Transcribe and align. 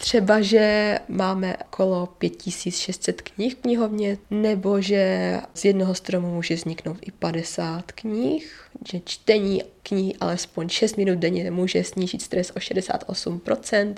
Třeba, 0.00 0.40
že 0.40 0.98
máme 1.08 1.56
okolo 1.56 2.06
5600 2.06 3.22
knih 3.22 3.54
v 3.54 3.58
knihovně, 3.58 4.18
nebo 4.30 4.80
že 4.80 5.36
z 5.54 5.64
jednoho 5.64 5.94
stromu 5.94 6.34
může 6.34 6.54
vzniknout 6.54 6.96
i 7.02 7.10
50 7.10 7.92
knih, 7.92 8.68
že 8.92 9.00
čtení 9.04 9.62
knihy 9.82 10.14
alespoň 10.20 10.68
6 10.68 10.96
minut 10.96 11.18
denně 11.18 11.50
může 11.50 11.84
snížit 11.84 12.22
stres 12.22 12.50
o 12.50 12.58
68%. 12.58 13.94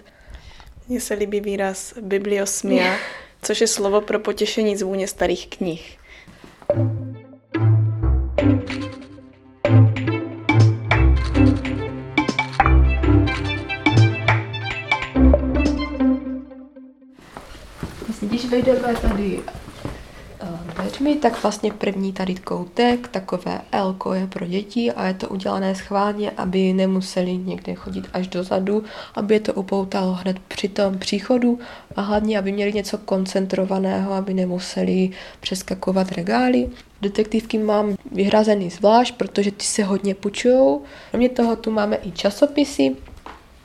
Mně 0.88 1.00
se 1.00 1.14
líbí 1.14 1.40
výraz 1.40 1.94
bibliosmia, 2.00 2.96
což 3.42 3.60
je 3.60 3.66
slovo 3.66 4.00
pro 4.00 4.18
potěšení 4.18 4.76
zvůně 4.76 5.08
starých 5.08 5.46
knih. 5.46 5.98
Když 6.74 7.11
vejdeme 18.52 18.94
tady 18.94 19.40
dveřmi, 20.74 21.14
tak 21.14 21.42
vlastně 21.42 21.72
první 21.72 22.12
tady 22.12 22.34
koutek, 22.34 23.08
takové 23.08 23.60
L 23.72 23.96
je 24.14 24.26
pro 24.26 24.46
děti 24.46 24.92
a 24.92 25.06
je 25.06 25.14
to 25.14 25.28
udělané 25.28 25.74
schválně, 25.74 26.30
aby 26.30 26.72
nemuseli 26.72 27.36
někde 27.36 27.74
chodit 27.74 28.08
až 28.12 28.28
dozadu, 28.28 28.84
aby 29.14 29.34
je 29.34 29.40
to 29.40 29.54
upoutalo 29.54 30.12
hned 30.12 30.38
při 30.38 30.68
tom 30.68 30.98
příchodu 30.98 31.58
a 31.96 32.00
hlavně, 32.00 32.38
aby 32.38 32.52
měli 32.52 32.72
něco 32.72 32.98
koncentrovaného, 32.98 34.12
aby 34.12 34.34
nemuseli 34.34 35.10
přeskakovat 35.40 36.12
regály. 36.12 36.68
Detektivky 37.02 37.58
mám 37.58 37.96
vyhrazený 38.10 38.70
zvlášť, 38.70 39.14
protože 39.14 39.50
ty 39.50 39.64
se 39.64 39.84
hodně 39.84 40.14
půjčují. 40.14 40.78
Kromě 41.10 41.28
toho 41.28 41.56
tu 41.56 41.70
máme 41.70 41.98
i 42.02 42.10
časopisy, 42.10 42.96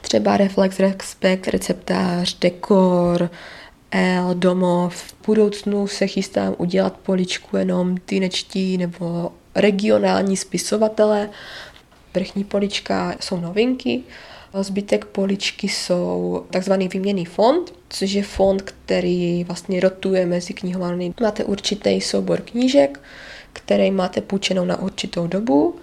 třeba 0.01 0.37
Reflex, 0.37 0.79
Respekt, 0.79 1.47
receptář, 1.47 2.39
dekor, 2.39 3.29
El, 3.91 4.35
domov. 4.35 4.95
V 4.95 5.15
budoucnu 5.25 5.87
se 5.87 6.07
chystám 6.07 6.55
udělat 6.57 6.93
poličku 6.97 7.57
jenom 7.57 7.97
tynečtí 7.97 8.77
nebo 8.77 9.31
regionální 9.55 10.37
spisovatele. 10.37 11.29
Vrchní 12.13 12.43
polička 12.43 13.15
jsou 13.19 13.37
novinky. 13.37 14.03
Zbytek 14.61 15.05
poličky 15.05 15.69
jsou 15.69 16.43
takzvaný 16.49 16.87
výměný 16.87 17.25
fond, 17.25 17.73
což 17.89 18.11
je 18.11 18.23
fond, 18.23 18.61
který 18.61 19.43
vlastně 19.43 19.79
rotuje 19.79 20.25
mezi 20.25 20.53
knihovnami. 20.53 21.13
Máte 21.21 21.43
určitý 21.43 22.01
soubor 22.01 22.41
knížek, 22.41 22.99
který 23.53 23.91
máte 23.91 24.21
půjčenou 24.21 24.65
na 24.65 24.81
určitou 24.81 25.27
dobu. 25.27 25.75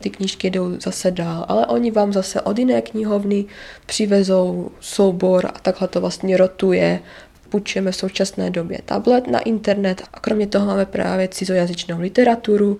Ty 0.00 0.10
knížky 0.10 0.50
jdou 0.50 0.80
zase 0.80 1.10
dál, 1.10 1.44
ale 1.48 1.66
oni 1.66 1.90
vám 1.90 2.12
zase 2.12 2.40
od 2.40 2.58
jiné 2.58 2.82
knihovny 2.82 3.44
přivezou 3.86 4.70
soubor 4.80 5.46
a 5.46 5.58
takhle 5.58 5.88
to 5.88 6.00
vlastně 6.00 6.36
rotuje 6.36 7.00
půjčujeme 7.48 7.92
v 7.92 7.96
současné 7.96 8.50
době 8.50 8.78
tablet 8.84 9.26
na 9.26 9.40
internet 9.40 10.02
a 10.12 10.20
kromě 10.20 10.46
toho 10.46 10.66
máme 10.66 10.86
právě 10.86 11.28
cizojazyčnou 11.28 12.00
literaturu. 12.00 12.78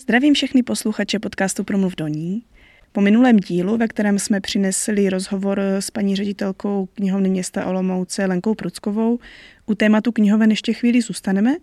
Zdravím 0.00 0.34
všechny 0.34 0.62
posluchače 0.62 1.18
podcastu 1.18 1.64
Promluv 1.64 1.96
do 1.96 2.08
ní. 2.08 2.42
Po 2.92 3.00
minulém 3.00 3.36
dílu, 3.36 3.76
ve 3.76 3.88
kterém 3.88 4.18
jsme 4.18 4.40
přinesli 4.40 5.10
rozhovor 5.10 5.60
s 5.60 5.90
paní 5.90 6.16
ředitelkou 6.16 6.86
knihovny 6.86 7.28
města 7.28 7.66
Olomouce 7.66 8.26
Lenkou 8.26 8.54
Pruckovou, 8.54 9.18
u 9.66 9.74
tématu 9.74 10.12
knihoven 10.12 10.50
ještě 10.50 10.72
chvíli 10.72 11.02
zůstaneme, 11.02 11.56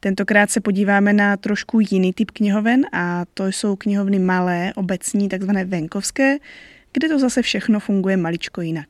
Tentokrát 0.00 0.50
se 0.50 0.60
podíváme 0.60 1.12
na 1.12 1.36
trošku 1.36 1.80
jiný 1.90 2.12
typ 2.12 2.30
knihoven 2.30 2.86
a 2.92 3.24
to 3.34 3.46
jsou 3.46 3.76
knihovny 3.76 4.18
malé, 4.18 4.72
obecní, 4.76 5.28
takzvané 5.28 5.64
venkovské, 5.64 6.36
kde 6.92 7.08
to 7.08 7.18
zase 7.18 7.42
všechno 7.42 7.80
funguje 7.80 8.16
maličko 8.16 8.60
jinak. 8.60 8.88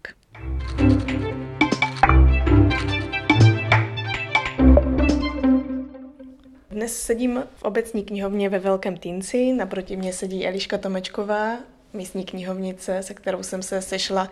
Dnes 6.71 7.03
sedím 7.03 7.43
v 7.55 7.63
obecní 7.63 8.05
knihovně 8.05 8.49
ve 8.49 8.59
Velkém 8.59 8.97
Týnci, 8.97 9.53
naproti 9.53 9.97
mě 9.97 10.13
sedí 10.13 10.47
Eliška 10.47 10.79
Tomečková, 10.79 11.57
místní 11.93 12.25
knihovnice, 12.25 13.03
se 13.03 13.15
kterou 13.15 13.43
jsem 13.43 13.63
se 13.63 13.83
sešla 13.83 14.31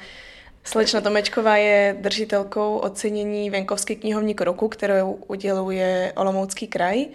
Slečna 0.67 1.01
Tomečková 1.01 1.57
je 1.57 1.97
držitelkou 2.01 2.77
ocenění 2.77 3.51
Venkovský 3.51 3.97
knihovník 3.97 4.41
roku, 4.41 4.69
kterou 4.69 5.13
uděluje 5.13 6.13
Olomoucký 6.17 6.67
kraj. 6.67 7.07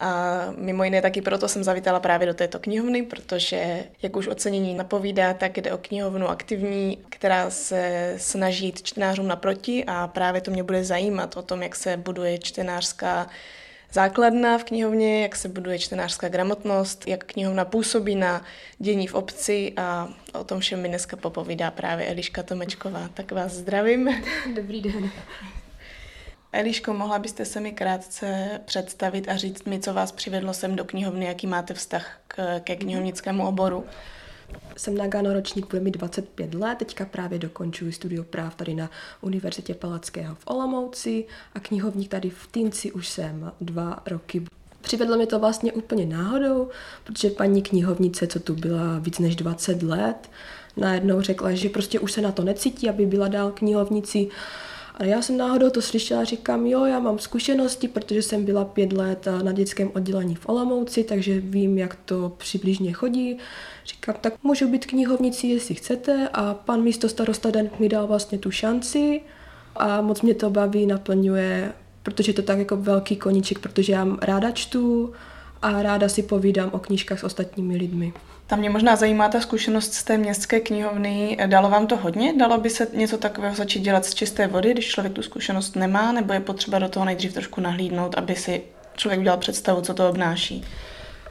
A 0.00 0.38
mimo 0.56 0.84
jiné 0.84 1.02
taky 1.02 1.22
proto 1.22 1.48
jsem 1.48 1.64
zavítala 1.64 2.00
právě 2.00 2.26
do 2.26 2.34
této 2.34 2.58
knihovny, 2.58 3.02
protože, 3.02 3.84
jak 4.02 4.16
už 4.16 4.28
ocenění 4.28 4.74
napovídá, 4.74 5.34
tak 5.34 5.56
jde 5.56 5.72
o 5.72 5.78
knihovnu 5.78 6.28
aktivní, 6.28 6.98
která 7.08 7.50
se 7.50 8.14
snaží 8.16 8.66
jít 8.66 8.82
čtenářům 8.82 9.28
naproti 9.28 9.84
a 9.86 10.06
právě 10.08 10.40
to 10.40 10.50
mě 10.50 10.62
bude 10.62 10.84
zajímat 10.84 11.36
o 11.36 11.42
tom, 11.42 11.62
jak 11.62 11.76
se 11.76 11.96
buduje 11.96 12.38
čtenářská 12.38 13.26
základna 13.92 14.58
v 14.58 14.64
knihovně, 14.64 15.22
jak 15.22 15.36
se 15.36 15.48
buduje 15.48 15.78
čtenářská 15.78 16.28
gramotnost, 16.28 17.08
jak 17.08 17.24
knihovna 17.24 17.64
působí 17.64 18.14
na 18.14 18.44
dění 18.78 19.06
v 19.06 19.14
obci 19.14 19.72
a 19.76 20.08
o 20.32 20.44
tom 20.44 20.60
všem 20.60 20.82
mi 20.82 20.88
dneska 20.88 21.16
popovídá 21.16 21.70
právě 21.70 22.06
Eliška 22.06 22.42
Tomečková. 22.42 23.10
Tak 23.14 23.32
vás 23.32 23.52
zdravím. 23.52 24.22
Dobrý 24.56 24.82
den. 24.82 25.10
Eliško, 26.52 26.94
mohla 26.94 27.18
byste 27.18 27.44
se 27.44 27.60
mi 27.60 27.72
krátce 27.72 28.60
představit 28.64 29.28
a 29.28 29.36
říct 29.36 29.64
mi, 29.64 29.80
co 29.80 29.94
vás 29.94 30.12
přivedlo 30.12 30.54
sem 30.54 30.76
do 30.76 30.84
knihovny, 30.84 31.26
jaký 31.26 31.46
máte 31.46 31.74
vztah 31.74 32.20
k, 32.28 32.60
ke 32.60 32.76
knihovnickému 32.76 33.46
oboru? 33.48 33.86
Jsem 34.76 34.96
na 34.96 35.06
Gano 35.06 35.32
ročník, 35.32 35.66
bude 35.70 35.80
mi 35.80 35.90
25 35.90 36.54
let, 36.54 36.78
teďka 36.78 37.04
právě 37.04 37.38
dokončuji 37.38 37.92
studio 37.92 38.24
práv 38.24 38.54
tady 38.54 38.74
na 38.74 38.90
Univerzitě 39.20 39.74
Palackého 39.74 40.34
v 40.34 40.46
Olomouci 40.46 41.24
a 41.54 41.60
knihovník 41.60 42.10
tady 42.10 42.30
v 42.30 42.46
Týnci 42.46 42.92
už 42.92 43.08
jsem 43.08 43.52
dva 43.60 44.02
roky. 44.06 44.42
Přivedlo 44.80 45.16
mě 45.16 45.26
to 45.26 45.38
vlastně 45.38 45.72
úplně 45.72 46.06
náhodou, 46.06 46.68
protože 47.04 47.30
paní 47.30 47.62
knihovnice, 47.62 48.26
co 48.26 48.40
tu 48.40 48.54
byla 48.54 48.98
víc 48.98 49.18
než 49.18 49.36
20 49.36 49.82
let, 49.82 50.30
najednou 50.76 51.20
řekla, 51.20 51.52
že 51.52 51.68
prostě 51.68 52.00
už 52.00 52.12
se 52.12 52.20
na 52.20 52.32
to 52.32 52.44
necítí, 52.44 52.88
aby 52.88 53.06
byla 53.06 53.28
dál 53.28 53.50
knihovnici 53.50 54.28
a 54.98 55.04
já 55.04 55.22
jsem 55.22 55.36
náhodou 55.36 55.70
to 55.70 55.82
slyšela, 55.82 56.24
říkám, 56.24 56.66
jo, 56.66 56.84
já 56.84 56.98
mám 56.98 57.18
zkušenosti, 57.18 57.88
protože 57.88 58.22
jsem 58.22 58.44
byla 58.44 58.64
pět 58.64 58.92
let 58.92 59.28
na 59.42 59.52
dětském 59.52 59.90
oddělení 59.94 60.34
v 60.34 60.48
Olomouci, 60.48 61.04
takže 61.04 61.40
vím, 61.40 61.78
jak 61.78 61.94
to 61.94 62.32
přibližně 62.38 62.92
chodí. 62.92 63.38
Říkám, 63.86 64.14
tak 64.20 64.32
můžu 64.42 64.68
být 64.68 64.86
knihovnici, 64.86 65.46
jestli 65.46 65.74
chcete 65.74 66.28
a 66.32 66.54
pan 66.54 66.82
místo 66.82 67.08
starosta 67.08 67.50
Den 67.50 67.70
mi 67.78 67.88
dal 67.88 68.06
vlastně 68.06 68.38
tu 68.38 68.50
šanci 68.50 69.20
a 69.76 70.00
moc 70.00 70.22
mě 70.22 70.34
to 70.34 70.50
baví, 70.50 70.86
naplňuje, 70.86 71.72
protože 72.02 72.32
to 72.32 72.42
tak 72.42 72.58
jako 72.58 72.76
velký 72.76 73.16
koníček, 73.16 73.58
protože 73.58 73.92
já 73.92 74.06
ráda 74.22 74.50
čtu 74.50 75.12
a 75.62 75.82
ráda 75.82 76.08
si 76.08 76.22
povídám 76.22 76.70
o 76.72 76.78
knížkách 76.78 77.18
s 77.18 77.24
ostatními 77.24 77.76
lidmi. 77.76 78.12
Tam 78.46 78.58
mě 78.58 78.70
možná 78.70 78.96
zajímá 78.96 79.28
ta 79.28 79.40
zkušenost 79.40 79.94
z 79.94 80.04
té 80.04 80.18
městské 80.18 80.60
knihovny. 80.60 81.38
Dalo 81.46 81.70
vám 81.70 81.86
to 81.86 81.96
hodně? 81.96 82.34
Dalo 82.38 82.58
by 82.58 82.70
se 82.70 82.88
něco 82.92 83.18
takového 83.18 83.54
začít 83.54 83.80
dělat 83.80 84.04
z 84.04 84.14
čisté 84.14 84.46
vody, 84.46 84.72
když 84.72 84.88
člověk 84.88 85.14
tu 85.14 85.22
zkušenost 85.22 85.76
nemá, 85.76 86.12
nebo 86.12 86.32
je 86.32 86.40
potřeba 86.40 86.78
do 86.78 86.88
toho 86.88 87.06
nejdřív 87.06 87.32
trošku 87.32 87.60
nahlídnout, 87.60 88.14
aby 88.14 88.36
si 88.36 88.62
člověk 88.96 89.20
udělal 89.20 89.38
představu, 89.38 89.80
co 89.80 89.94
to 89.94 90.08
obnáší? 90.08 90.64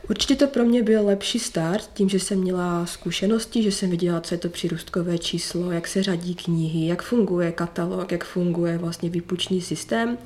Určitě 0.09 0.35
to 0.35 0.47
pro 0.47 0.63
mě 0.63 0.83
byl 0.83 1.05
lepší 1.05 1.39
start, 1.39 1.89
tím, 1.93 2.09
že 2.09 2.19
jsem 2.19 2.39
měla 2.39 2.85
zkušenosti, 2.85 3.63
že 3.63 3.71
jsem 3.71 3.89
viděla, 3.89 4.21
co 4.21 4.33
je 4.33 4.37
to 4.37 4.49
přírůstkové 4.49 5.17
číslo, 5.17 5.71
jak 5.71 5.87
se 5.87 6.03
řadí 6.03 6.35
knihy, 6.35 6.87
jak 6.87 7.01
funguje 7.01 7.51
katalog, 7.51 8.11
jak 8.11 8.23
funguje 8.23 8.77
vlastně 8.77 9.09
výpuční 9.09 9.61
systém. 9.61 10.17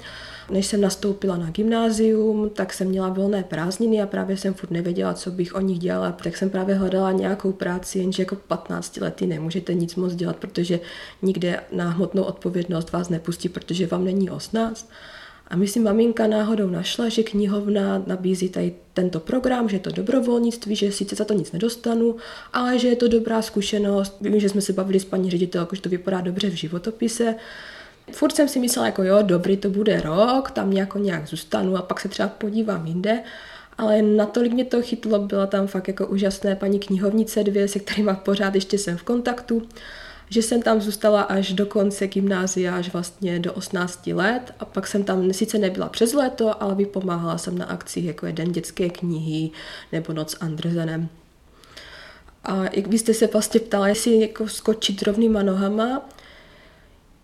Než 0.51 0.65
jsem 0.65 0.81
nastoupila 0.81 1.37
na 1.37 1.49
gymnázium, 1.49 2.49
tak 2.49 2.73
jsem 2.73 2.87
měla 2.87 3.09
volné 3.09 3.43
prázdniny 3.43 4.01
a 4.01 4.07
právě 4.07 4.37
jsem 4.37 4.53
furt 4.53 4.71
nevěděla, 4.71 5.13
co 5.13 5.31
bych 5.31 5.55
o 5.55 5.61
nich 5.61 5.79
dělala. 5.79 6.11
Tak 6.11 6.37
jsem 6.37 6.49
právě 6.49 6.75
hledala 6.75 7.11
nějakou 7.11 7.51
práci, 7.51 7.99
jenže 7.99 8.21
jako 8.21 8.35
15 8.35 8.97
lety 8.97 9.27
nemůžete 9.27 9.73
nic 9.73 9.95
moc 9.95 10.15
dělat, 10.15 10.35
protože 10.35 10.79
nikde 11.21 11.59
na 11.71 11.89
hmotnou 11.89 12.23
odpovědnost 12.23 12.91
vás 12.91 13.09
nepustí, 13.09 13.49
protože 13.49 13.87
vám 13.87 14.05
není 14.05 14.29
18. 14.29 14.89
A 15.47 15.55
myslím, 15.55 15.83
maminka 15.83 16.27
náhodou 16.27 16.69
našla, 16.69 17.09
že 17.09 17.23
knihovna 17.23 18.03
nabízí 18.07 18.49
tady 18.49 18.73
tento 18.93 19.19
program, 19.19 19.69
že 19.69 19.75
je 19.75 19.79
to 19.79 19.91
dobrovolnictví, 19.91 20.75
že 20.75 20.91
sice 20.91 21.15
za 21.15 21.25
to 21.25 21.33
nic 21.33 21.51
nedostanu, 21.51 22.15
ale 22.53 22.79
že 22.79 22.87
je 22.87 22.95
to 22.95 23.07
dobrá 23.07 23.41
zkušenost. 23.41 24.17
Vím, 24.21 24.39
že 24.39 24.49
jsme 24.49 24.61
se 24.61 24.73
bavili 24.73 24.99
s 24.99 25.05
paní 25.05 25.31
ředitelkou, 25.31 25.75
že 25.75 25.81
to 25.81 25.89
vypadá 25.89 26.21
dobře 26.21 26.49
v 26.49 26.53
životopise. 26.53 27.35
Furt 28.11 28.35
jsem 28.35 28.47
si 28.47 28.59
myslela, 28.59 28.85
jako 28.85 29.03
jo, 29.03 29.17
dobrý, 29.21 29.57
to 29.57 29.69
bude 29.69 30.01
rok, 30.01 30.51
tam 30.51 30.71
nějak, 30.71 30.95
nějak 30.95 31.27
zůstanu 31.27 31.77
a 31.77 31.81
pak 31.81 31.99
se 31.99 32.09
třeba 32.09 32.29
podívám 32.29 32.85
jinde. 32.85 33.23
Ale 33.77 34.01
natolik 34.01 34.53
mě 34.53 34.65
to 34.65 34.81
chytlo, 34.81 35.19
byla 35.19 35.47
tam 35.47 35.67
fakt 35.67 35.87
jako 35.87 36.07
úžasné 36.07 36.55
paní 36.55 36.79
knihovnice 36.79 37.43
dvě, 37.43 37.67
se 37.67 37.79
kterými 37.79 38.11
pořád 38.23 38.55
ještě 38.55 38.77
jsem 38.77 38.97
v 38.97 39.03
kontaktu 39.03 39.67
že 40.31 40.41
jsem 40.41 40.61
tam 40.61 40.81
zůstala 40.81 41.21
až 41.21 41.53
do 41.53 41.65
konce 41.65 42.07
gymnázia, 42.07 42.75
až 42.75 42.93
vlastně 42.93 43.39
do 43.39 43.53
18 43.53 44.07
let 44.07 44.53
a 44.59 44.65
pak 44.65 44.87
jsem 44.87 45.03
tam 45.03 45.33
sice 45.33 45.57
nebyla 45.57 45.89
přes 45.89 46.13
léto, 46.13 46.63
ale 46.63 46.75
vypomáhala 46.75 47.37
jsem 47.37 47.57
na 47.57 47.65
akcích, 47.65 48.05
jako 48.05 48.25
je 48.25 48.33
Den 48.33 48.51
dětské 48.51 48.89
knihy 48.89 49.49
nebo 49.91 50.13
Noc 50.13 50.35
Andrzenem. 50.39 51.09
A 52.43 52.63
jak 52.73 52.87
byste 52.87 53.13
se 53.13 53.27
vlastně 53.27 53.59
ptala, 53.59 53.87
jestli 53.87 54.21
jako 54.21 54.47
skočit 54.47 55.01
rovnýma 55.01 55.43
nohama, 55.43 56.09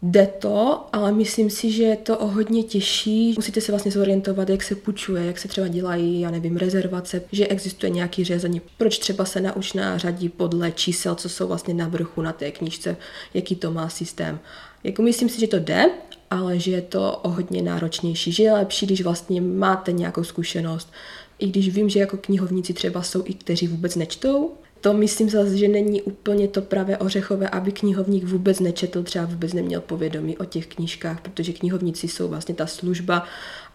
Jde 0.02 0.28
to, 0.40 0.86
ale 0.94 1.12
myslím 1.12 1.50
si, 1.50 1.72
že 1.72 1.84
je 1.84 1.96
to 1.96 2.18
o 2.18 2.28
hodně 2.28 2.64
těžší. 2.64 3.34
Musíte 3.38 3.62
se 3.62 3.72
vlastně 3.72 3.92
zorientovat, 3.92 4.50
jak 4.50 4.64
se 4.64 4.76
půjčuje, 4.76 5.26
jak 5.26 5.40
se 5.40 5.48
třeba 5.48 5.68
dělají, 5.68 6.22
já 6.22 6.32
nevím, 6.32 6.58
rezervace, 6.58 7.22
že 7.32 7.48
existuje 7.48 7.90
nějaký 7.90 8.24
řezení. 8.24 8.62
Proč 8.78 9.00
třeba 9.00 9.26
se 9.26 9.42
naučná 9.42 9.98
řadí 9.98 10.30
podle 10.30 10.72
čísel, 10.72 11.16
co 11.16 11.30
jsou 11.30 11.48
vlastně 11.48 11.74
na 11.74 11.88
vrchu 11.88 12.22
na 12.22 12.34
té 12.34 12.52
knížce, 12.52 12.98
jaký 13.34 13.56
to 13.56 13.72
má 13.72 13.90
systém. 13.90 14.40
Jako 14.84 15.02
myslím 15.02 15.30
si, 15.30 15.40
že 15.40 15.48
to 15.48 15.60
jde, 15.60 15.86
ale 16.30 16.60
že 16.60 16.72
je 16.72 16.82
to 16.82 17.18
o 17.18 17.30
hodně 17.30 17.62
náročnější, 17.62 18.32
že 18.32 18.44
je 18.44 18.54
lepší, 18.54 18.86
když 18.86 19.02
vlastně 19.02 19.42
máte 19.42 19.92
nějakou 19.92 20.24
zkušenost. 20.24 20.92
I 21.40 21.48
když 21.48 21.70
vím, 21.70 21.90
že 21.90 22.00
jako 22.00 22.18
knihovníci 22.18 22.74
třeba 22.74 23.02
jsou 23.02 23.24
i 23.26 23.34
kteří 23.34 23.68
vůbec 23.68 23.96
nečtou, 23.96 24.52
to 24.82 24.94
myslím 24.94 25.30
zase, 25.30 25.58
že 25.58 25.68
není 25.68 26.02
úplně 26.02 26.48
to 26.48 26.62
pravé 26.62 26.98
ořechové, 26.98 27.50
aby 27.50 27.72
knihovník 27.72 28.24
vůbec 28.24 28.60
nečetl, 28.60 29.04
třeba 29.04 29.26
vůbec 29.26 29.54
neměl 29.54 29.82
povědomí 29.82 30.38
o 30.38 30.46
těch 30.46 30.68
knížkách, 30.68 31.22
protože 31.22 31.54
knihovníci 31.54 32.08
jsou 32.08 32.28
vlastně 32.28 32.56
ta 32.56 32.68
služba 32.68 33.24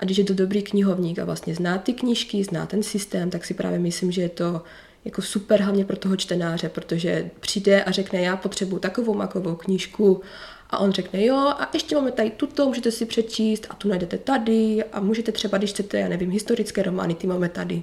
a 0.00 0.04
když 0.04 0.19
je 0.19 0.25
to 0.25 0.34
dobrý 0.34 0.62
knihovník 0.62 1.19
a 1.19 1.25
vlastně 1.25 1.54
zná 1.54 1.78
ty 1.78 1.93
knížky, 1.93 2.44
zná 2.44 2.66
ten 2.66 2.82
systém, 2.82 3.31
tak 3.31 3.44
si 3.44 3.54
právě 3.54 3.78
myslím, 3.78 4.12
že 4.12 4.22
je 4.22 4.28
to 4.28 4.62
jako 5.04 5.22
super 5.22 5.62
hlavně 5.62 5.84
pro 5.84 5.96
toho 5.96 6.16
čtenáře, 6.16 6.69
protože 6.69 7.31
přijde 7.40 7.84
a 7.84 7.90
řekne, 7.90 8.20
já 8.20 8.37
potřebuji 8.37 8.78
takovou 8.78 9.14
makovou 9.14 9.55
knížku 9.55 10.20
a 10.70 10.78
on 10.78 10.93
řekne, 10.93 11.25
jo, 11.25 11.37
a 11.37 11.70
ještě 11.72 11.94
máme 11.94 12.12
tady 12.12 12.31
tuto, 12.31 12.66
můžete 12.66 12.90
si 12.90 13.06
přečíst 13.06 13.66
a 13.70 13.75
tu 13.75 13.88
najdete 13.88 14.19
tady 14.19 14.84
a 14.93 15.00
můžete 15.00 15.32
třeba, 15.32 15.58
když 15.58 15.70
chcete, 15.70 15.98
já 15.98 16.08
nevím, 16.08 16.31
historické 16.31 16.82
romány, 16.82 17.14
ty 17.14 17.26
máme 17.26 17.48
tady. 17.48 17.82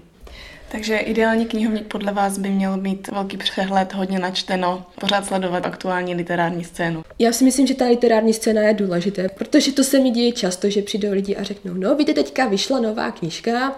Takže 0.71 0.98
ideální 0.98 1.45
knihovník 1.45 1.88
podle 1.88 2.12
vás 2.12 2.38
by 2.38 2.50
měl 2.50 2.77
mít 2.77 3.07
velký 3.07 3.38
přehled, 3.38 3.94
hodně 3.94 4.19
načteno, 4.19 4.86
pořád 5.00 5.25
sledovat 5.25 5.66
aktuální 5.66 6.16
literární 6.16 6.63
scénu. 6.63 7.04
Já 7.19 7.31
si 7.31 7.44
myslím, 7.44 7.68
že 7.68 7.75
ta 7.75 7.86
literární 7.86 8.33
scéna 8.33 8.62
je 8.62 8.74
důležité, 8.74 9.30
protože 9.30 9.71
to 9.71 9.83
se 9.83 10.00
mi 10.00 10.10
děje 10.10 10.31
často, 10.31 10.69
že 10.69 10.81
přijdou 10.81 11.12
lidi 11.12 11.36
a 11.36 11.44
řeknou, 11.44 11.74
no 11.74 11.95
víte, 11.95 12.13
teďka 12.13 12.45
vyšla 12.45 12.80
nová 12.80 13.12
knižka 13.12 13.75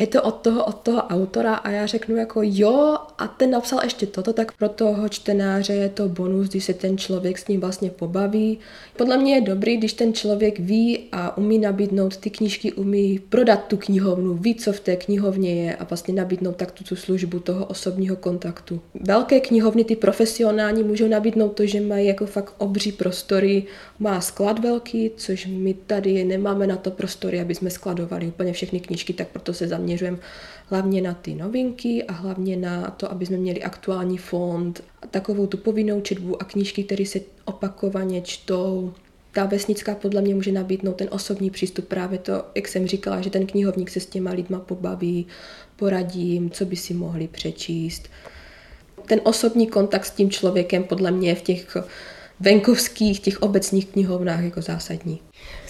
je 0.00 0.06
to 0.06 0.22
od 0.22 0.34
toho, 0.34 0.64
od 0.64 0.80
toho 0.80 1.02
autora 1.02 1.54
a 1.54 1.70
já 1.70 1.86
řeknu 1.86 2.16
jako 2.16 2.40
jo 2.44 2.96
a 3.18 3.26
ten 3.28 3.50
napsal 3.50 3.80
ještě 3.84 4.06
toto, 4.06 4.32
tak 4.32 4.52
pro 4.52 4.68
toho 4.68 5.08
čtenáře 5.08 5.72
je 5.72 5.88
to 5.88 6.08
bonus, 6.08 6.48
když 6.48 6.64
se 6.64 6.74
ten 6.74 6.98
člověk 6.98 7.38
s 7.38 7.48
ním 7.48 7.60
vlastně 7.60 7.90
pobaví. 7.90 8.58
Podle 8.96 9.16
mě 9.16 9.34
je 9.34 9.40
dobrý, 9.40 9.76
když 9.76 9.92
ten 9.92 10.12
člověk 10.12 10.58
ví 10.58 10.98
a 11.12 11.36
umí 11.36 11.58
nabídnout 11.58 12.16
ty 12.16 12.30
knížky, 12.30 12.72
umí 12.72 13.20
prodat 13.28 13.64
tu 13.68 13.76
knihovnu, 13.76 14.34
ví, 14.34 14.54
co 14.54 14.72
v 14.72 14.80
té 14.80 14.96
knihovně 14.96 15.64
je 15.64 15.76
a 15.76 15.84
vlastně 15.84 16.14
nabídnout 16.14 16.56
tak 16.56 16.70
tu 16.70 16.96
službu 16.96 17.40
toho 17.40 17.66
osobního 17.66 18.16
kontaktu. 18.16 18.80
Velké 18.94 19.40
knihovny, 19.40 19.84
ty 19.84 19.96
profesionální, 19.96 20.82
můžou 20.82 21.08
nabídnout 21.08 21.48
to, 21.48 21.66
že 21.66 21.80
mají 21.80 22.06
jako 22.06 22.26
fakt 22.26 22.54
obří 22.58 22.92
prostory, 22.92 23.64
má 23.98 24.20
sklad 24.20 24.58
velký, 24.58 25.10
což 25.16 25.46
my 25.46 25.74
tady 25.74 26.24
nemáme 26.24 26.66
na 26.66 26.76
to 26.76 26.90
prostory, 26.90 27.40
aby 27.40 27.54
jsme 27.54 27.70
skladovali 27.70 28.26
úplně 28.26 28.52
všechny 28.52 28.80
knížky, 28.80 29.12
tak 29.12 29.28
proto 29.28 29.52
se 29.52 29.68
zaměřujeme 29.90 30.18
hlavně 30.66 31.02
na 31.02 31.14
ty 31.14 31.34
novinky 31.34 32.04
a 32.04 32.12
hlavně 32.12 32.56
na 32.56 32.90
to, 32.90 33.10
aby 33.10 33.26
jsme 33.26 33.36
měli 33.36 33.62
aktuální 33.62 34.18
fond, 34.18 34.82
takovou 35.10 35.46
tu 35.46 35.56
povinnou 35.56 36.00
četbu 36.00 36.42
a 36.42 36.44
knížky, 36.44 36.84
které 36.84 37.06
se 37.06 37.20
opakovaně 37.44 38.20
čtou. 38.20 38.92
Ta 39.32 39.46
vesnická 39.46 39.94
podle 39.94 40.22
mě 40.22 40.34
může 40.34 40.52
nabídnout 40.52 40.96
ten 40.96 41.08
osobní 41.10 41.50
přístup, 41.50 41.88
právě 41.88 42.18
to, 42.18 42.44
jak 42.54 42.68
jsem 42.68 42.86
říkala, 42.86 43.20
že 43.20 43.30
ten 43.30 43.46
knihovník 43.46 43.90
se 43.90 44.00
s 44.00 44.06
těma 44.06 44.30
lidma 44.30 44.60
pobaví, 44.60 45.26
poradí 45.76 46.50
co 46.52 46.64
by 46.64 46.76
si 46.76 46.94
mohli 46.94 47.28
přečíst. 47.28 48.08
Ten 49.06 49.20
osobní 49.24 49.66
kontakt 49.66 50.04
s 50.04 50.10
tím 50.10 50.30
člověkem 50.30 50.84
podle 50.84 51.10
mě 51.10 51.34
v 51.34 51.42
těch 51.42 51.76
venkovských, 52.40 53.20
těch 53.20 53.42
obecních 53.42 53.86
knihovnách 53.86 54.44
jako 54.44 54.62
zásadní. 54.62 55.20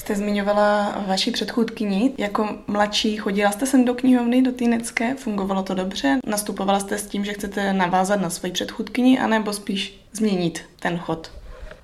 Jste 0.00 0.14
zmiňovala 0.14 1.04
vaši 1.06 1.30
předchůdkyni. 1.30 2.12
Jako 2.18 2.48
mladší 2.66 3.16
chodila 3.16 3.52
jste 3.52 3.66
sem 3.66 3.84
do 3.84 3.94
knihovny, 3.94 4.42
do 4.42 4.52
Týnecké? 4.52 5.14
Fungovalo 5.14 5.62
to 5.62 5.74
dobře? 5.74 6.18
Nastupovala 6.26 6.80
jste 6.80 6.98
s 6.98 7.06
tím, 7.06 7.24
že 7.24 7.32
chcete 7.32 7.72
navázat 7.72 8.20
na 8.20 8.30
svoji 8.30 8.52
předchůdkyni, 8.52 9.18
anebo 9.18 9.52
spíš 9.52 10.00
změnit 10.12 10.60
ten 10.78 10.98
chod? 10.98 11.30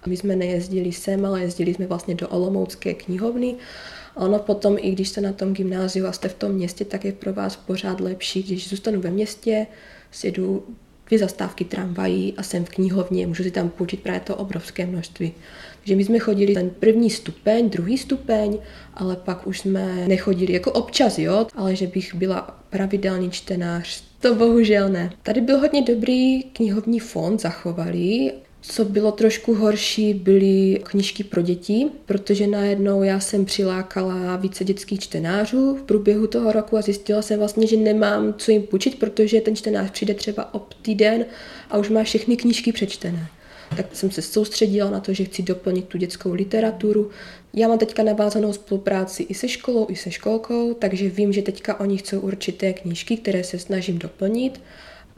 My 0.07 0.17
jsme 0.17 0.37
nejezdili 0.37 0.93
sem, 0.93 1.27
ale 1.27 1.41
jezdili 1.41 1.75
jsme 1.75 1.87
vlastně 1.87 2.15
do 2.15 2.29
Olomoucké 2.29 2.95
knihovny. 2.95 3.55
Ono 4.15 4.39
potom, 4.39 4.77
i 4.81 4.91
když 4.91 5.09
jste 5.09 5.21
na 5.21 5.33
tom 5.33 5.53
gymnáziu 5.53 6.07
a 6.07 6.13
jste 6.13 6.29
v 6.29 6.35
tom 6.35 6.53
městě, 6.53 6.85
tak 6.85 7.05
je 7.05 7.13
pro 7.13 7.33
vás 7.33 7.57
pořád 7.57 8.01
lepší, 8.01 8.43
když 8.43 8.69
zůstanu 8.69 9.01
ve 9.01 9.11
městě, 9.11 9.67
sjedu 10.11 10.65
dvě 11.07 11.19
zastávky 11.19 11.65
tramvají 11.65 12.35
a 12.37 12.43
jsem 12.43 12.65
v 12.65 12.69
knihovně, 12.69 13.27
můžu 13.27 13.43
si 13.43 13.51
tam 13.51 13.69
půjčit 13.69 14.03
právě 14.03 14.21
to 14.21 14.37
obrovské 14.37 14.87
množství. 14.87 15.33
Takže 15.87 15.97
my 15.97 16.05
jsme 16.05 16.19
chodili 16.19 16.55
ten 16.55 16.71
první 16.71 17.11
stupeň, 17.11 17.71
druhý 17.71 17.99
stupeň, 17.99 18.59
ale 18.94 19.17
pak 19.17 19.47
už 19.47 19.61
jsme 19.61 20.09
nechodili 20.09 20.53
jako 20.53 20.73
občas, 20.73 21.19
jo, 21.19 21.47
ale 21.55 21.77
že 21.77 21.87
bych 21.87 22.15
byla 22.15 22.61
pravidelný 22.71 23.31
čtenář, 23.31 24.03
to 24.21 24.35
bohužel 24.35 24.88
ne. 24.88 25.12
Tady 25.23 25.41
byl 25.41 25.59
hodně 25.59 25.83
dobrý 25.83 26.43
knihovní 26.43 27.00
fond, 27.00 27.41
zachovali, 27.41 28.33
co 28.61 28.85
bylo 28.85 29.12
trošku 29.12 29.55
horší, 29.55 30.15
byly 30.15 30.81
knížky 30.83 31.25
pro 31.25 31.43
děti, 31.43 31.87
protože 32.06 32.47
najednou 32.47 33.03
já 33.03 33.21
jsem 33.21 33.44
přilákala 33.44 34.37
více 34.37 34.65
dětských 34.65 35.00
čtenářů 35.00 35.75
v 35.75 35.82
průběhu 35.82 36.27
toho 36.27 36.53
roku 36.53 36.77
a 36.77 36.82
zjistila 36.82 37.23
jsem 37.23 37.39
vlastně, 37.39 37.67
že 37.67 37.77
nemám 37.77 38.35
co 38.39 38.50
jim 38.50 38.62
půjčit, 38.62 38.99
protože 38.99 39.41
ten 39.41 39.56
čtenář 39.56 39.91
přijde 39.91 40.15
třeba 40.15 40.55
ob 40.55 40.75
týden 40.75 41.25
a 41.71 41.79
už 41.79 41.89
má 41.89 42.03
všechny 42.03 42.37
knížky 42.37 42.73
přečtené. 42.73 43.29
Tak 43.77 43.87
jsem 43.93 44.11
se 44.11 44.23
soustředila 44.23 44.91
na 44.91 45.01
to, 45.01 45.15
že 45.15 45.25
chci 45.25 45.43
doplnit 45.43 45.85
tu 45.85 45.99
dětskou 45.99 46.33
literaturu. 46.33 47.11
Já 47.55 47.69
mám 47.69 47.79
teďka 47.79 48.03
navázanou 48.03 48.53
spolupráci 48.53 49.23
i 49.23 49.35
se 49.35 49.49
školou, 49.49 49.87
i 49.91 49.97
se 49.97 50.11
školkou, 50.11 50.75
takže 50.75 51.09
vím, 51.09 51.33
že 51.33 51.43
teďka 51.43 51.81
oni 51.81 51.99
chcou 51.99 52.21
určité 52.21 52.73
knížky, 52.73 53.17
které 53.17 53.45
se 53.45 53.59
snažím 53.59 53.99
doplnit 53.99 54.61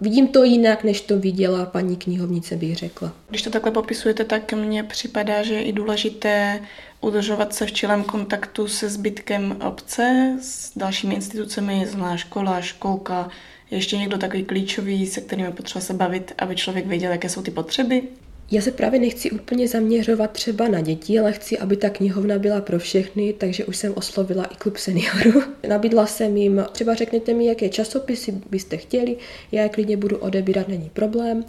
Vidím 0.01 0.29
to 0.29 0.45
jinak, 0.45 0.85
než 0.85 1.01
to 1.01 1.19
viděla 1.19 1.67
paní 1.67 1.97
knihovnice, 1.97 2.57
bych 2.57 2.77
řekla. 2.77 3.13
Když 3.29 3.43
to 3.43 3.51
takhle 3.51 3.73
popisujete, 3.73 4.25
tak 4.25 4.53
mně 4.53 4.83
připadá, 4.83 5.43
že 5.43 5.55
je 5.55 5.63
i 5.63 5.73
důležité 5.73 6.61
udržovat 7.01 7.55
se 7.55 7.67
v 7.67 7.73
čilém 7.73 8.05
kontaktu 8.05 8.69
se 8.69 8.89
zbytkem 8.89 9.57
obce, 9.67 10.37
s 10.41 10.79
dalšími 10.79 11.15
institucemi, 11.15 11.87
zná 11.87 12.17
škola, 12.17 12.61
školka, 12.61 13.29
ještě 13.71 13.97
někdo 13.97 14.19
takový 14.19 14.45
klíčový, 14.45 15.07
se 15.07 15.21
kterým 15.21 15.45
je 15.45 15.53
potřeba 15.53 15.83
se 15.83 15.95
bavit, 15.95 16.33
aby 16.39 16.57
člověk 16.57 16.87
věděl, 16.87 17.13
jaké 17.13 17.29
jsou 17.29 17.43
ty 17.43 17.51
potřeby. 17.51 18.03
Já 18.51 18.63
se 18.63 18.71
právě 18.71 19.01
nechci 19.01 19.31
úplně 19.31 19.69
zaměřovat 19.69 20.31
třeba 20.31 20.69
na 20.69 20.81
děti, 20.81 21.19
ale 21.19 21.33
chci, 21.33 21.59
aby 21.59 21.77
ta 21.77 21.91
knihovna 21.91 22.39
byla 22.39 22.61
pro 22.61 22.79
všechny, 22.79 23.33
takže 23.33 23.65
už 23.65 23.77
jsem 23.77 23.93
oslovila 23.97 24.45
i 24.45 24.57
klub 24.57 24.77
seniorů. 24.77 25.43
Nabídla 25.69 26.07
jsem 26.07 26.37
jim, 26.37 26.65
třeba 26.73 26.95
řekněte 26.95 27.35
mi, 27.35 27.47
jaké 27.47 27.69
časopisy 27.69 28.35
byste 28.51 28.77
chtěli, 28.77 29.17
já 29.53 29.63
je 29.63 29.69
klidně 29.69 29.97
budu 29.97 30.17
odebírat, 30.17 30.69
není 30.69 30.91
problém. 30.93 31.45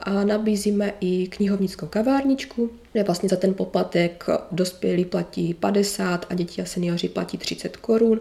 A 0.00 0.24
nabízíme 0.24 0.94
i 1.00 1.26
knihovnickou 1.26 1.86
kavárničku, 1.86 2.70
kde 2.92 3.02
vlastně 3.02 3.28
za 3.28 3.36
ten 3.36 3.54
poplatek 3.54 4.24
dospělí 4.52 5.04
platí 5.04 5.54
50 5.54 6.26
a 6.30 6.34
děti 6.34 6.62
a 6.62 6.64
seniori 6.64 7.08
platí 7.08 7.38
30 7.38 7.76
korun 7.76 8.20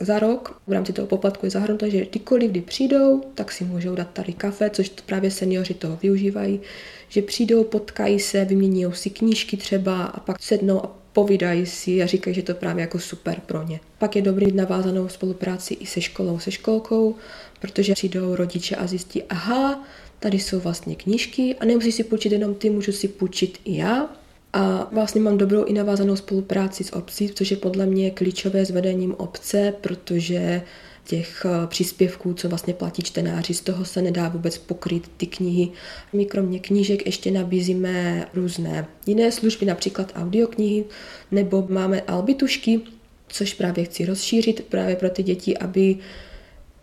za 0.00 0.18
rok. 0.18 0.60
V 0.66 0.72
rámci 0.72 0.92
toho 0.92 1.06
poplatku 1.06 1.46
je 1.46 1.50
zahrnuto, 1.50 1.90
že 1.90 2.06
kdykoliv, 2.06 2.50
kdy 2.50 2.60
přijdou, 2.60 3.22
tak 3.34 3.52
si 3.52 3.64
můžou 3.64 3.94
dát 3.94 4.10
tady 4.10 4.32
kafe, 4.32 4.70
což 4.70 4.88
právě 4.88 5.30
seniori 5.30 5.74
toho 5.74 5.98
využívají 6.02 6.60
že 7.08 7.22
přijdou, 7.22 7.64
potkají 7.64 8.20
se, 8.20 8.44
vymění 8.44 8.86
si 8.92 9.10
knížky 9.10 9.56
třeba 9.56 10.04
a 10.04 10.20
pak 10.20 10.42
sednou 10.42 10.84
a 10.84 10.96
povídají 11.12 11.66
si 11.66 12.02
a 12.02 12.06
říkají, 12.06 12.36
že 12.36 12.42
to 12.42 12.50
je 12.50 12.56
právě 12.56 12.80
jako 12.80 12.98
super 12.98 13.40
pro 13.46 13.62
ně. 13.62 13.80
Pak 13.98 14.16
je 14.16 14.22
dobrý 14.22 14.52
navázanou 14.52 15.08
spolupráci 15.08 15.74
i 15.74 15.86
se 15.86 16.00
školou, 16.00 16.38
se 16.38 16.50
školkou, 16.50 17.14
protože 17.60 17.92
přijdou 17.92 18.36
rodiče 18.36 18.76
a 18.76 18.86
zjistí, 18.86 19.22
aha, 19.22 19.84
tady 20.18 20.38
jsou 20.38 20.60
vlastně 20.60 20.96
knížky 20.96 21.56
a 21.60 21.64
nemusí 21.64 21.92
si 21.92 22.04
půjčit 22.04 22.32
jenom 22.32 22.54
ty, 22.54 22.70
můžu 22.70 22.92
si 22.92 23.08
půjčit 23.08 23.58
i 23.64 23.76
já. 23.76 24.10
A 24.58 24.88
vlastně 24.92 25.20
mám 25.20 25.38
dobrou 25.38 25.64
i 25.64 25.72
navázanou 25.72 26.16
spolupráci 26.16 26.84
s 26.84 26.92
obcí, 26.92 27.28
což 27.28 27.50
je 27.50 27.56
podle 27.56 27.86
mě 27.86 28.10
klíčové 28.10 28.64
s 28.64 28.70
vedením 28.70 29.14
obce, 29.18 29.74
protože 29.80 30.62
těch 31.04 31.46
eh, 31.46 31.66
příspěvků, 31.66 32.34
co 32.34 32.48
vlastně 32.48 32.74
platí 32.74 33.02
čtenáři, 33.02 33.54
z 33.54 33.60
toho 33.60 33.84
se 33.84 34.02
nedá 34.02 34.28
vůbec 34.28 34.58
pokryt 34.58 35.10
ty 35.16 35.26
knihy. 35.26 35.68
My 36.12 36.24
kromě 36.26 36.58
knížek 36.58 37.06
ještě 37.06 37.30
nabízíme 37.30 38.26
různé 38.34 38.86
jiné 39.06 39.32
služby, 39.32 39.66
například 39.66 40.12
audioknihy, 40.16 40.84
nebo 41.30 41.66
máme 41.68 42.00
albitušky, 42.00 42.80
což 43.28 43.54
právě 43.54 43.84
chci 43.84 44.04
rozšířit 44.04 44.64
právě 44.64 44.96
pro 44.96 45.10
ty 45.10 45.22
děti, 45.22 45.58
aby 45.58 45.96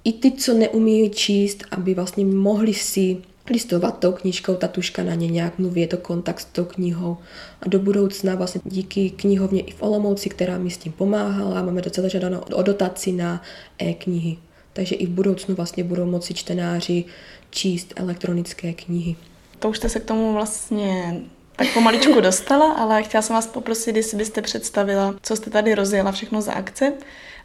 i 0.04 0.14
ty, 0.14 0.32
co 0.32 0.54
neumí 0.54 1.10
číst, 1.10 1.64
aby 1.72 1.94
vlastně 1.94 2.26
mohli 2.26 2.74
si 2.74 3.18
listovat 3.50 4.00
tou 4.00 4.12
knížkou, 4.12 4.56
ta 4.56 4.68
tuška 4.68 5.04
na 5.04 5.14
ně 5.14 5.28
nějak 5.28 5.60
mluví, 5.60 5.82
je 5.82 5.88
to 5.88 5.98
kontakt 5.98 6.40
s 6.40 6.46
tou 6.46 6.66
knihou. 6.66 7.18
A 7.62 7.70
do 7.70 7.80
budoucna 7.80 8.36
vlastně 8.36 8.62
díky 8.66 9.10
knihovně 9.10 9.62
i 9.62 9.72
v 9.72 9.82
Olomouci, 9.82 10.30
která 10.30 10.58
mi 10.58 10.70
s 10.70 10.78
tím 10.78 10.92
pomáhala, 10.92 11.62
máme 11.62 11.82
docela 11.82 12.08
žádáno 12.08 12.42
o 12.42 12.64
dotaci 12.64 13.12
na 13.12 13.42
e-knihy. 13.82 14.38
takže 14.74 14.96
i 14.96 15.06
v 15.06 15.10
budoucnu 15.10 15.56
vlastně 15.56 15.84
budou 15.84 16.06
moci 16.06 16.34
čtenáři 16.34 17.06
číst 17.50 17.94
elektronické 17.96 18.74
knihy. 18.74 19.16
To 19.60 19.70
už 19.70 19.78
jste 19.78 19.90
se 19.90 20.00
k 20.00 20.06
tomu 20.06 20.34
vlastně 20.34 21.22
tak 21.56 21.74
pomaličku 21.74 22.20
dostala, 22.22 22.74
ale 22.74 23.04
chtěla 23.04 23.22
jsem 23.22 23.34
vás 23.34 23.48
poprosit, 23.48 23.96
jestli 23.96 24.18
byste 24.18 24.42
představila, 24.42 25.16
co 25.22 25.36
jste 25.36 25.50
tady 25.50 25.76
rozjela 25.76 26.12
všechno 26.12 26.42
za 26.42 26.54
akce 26.54 26.94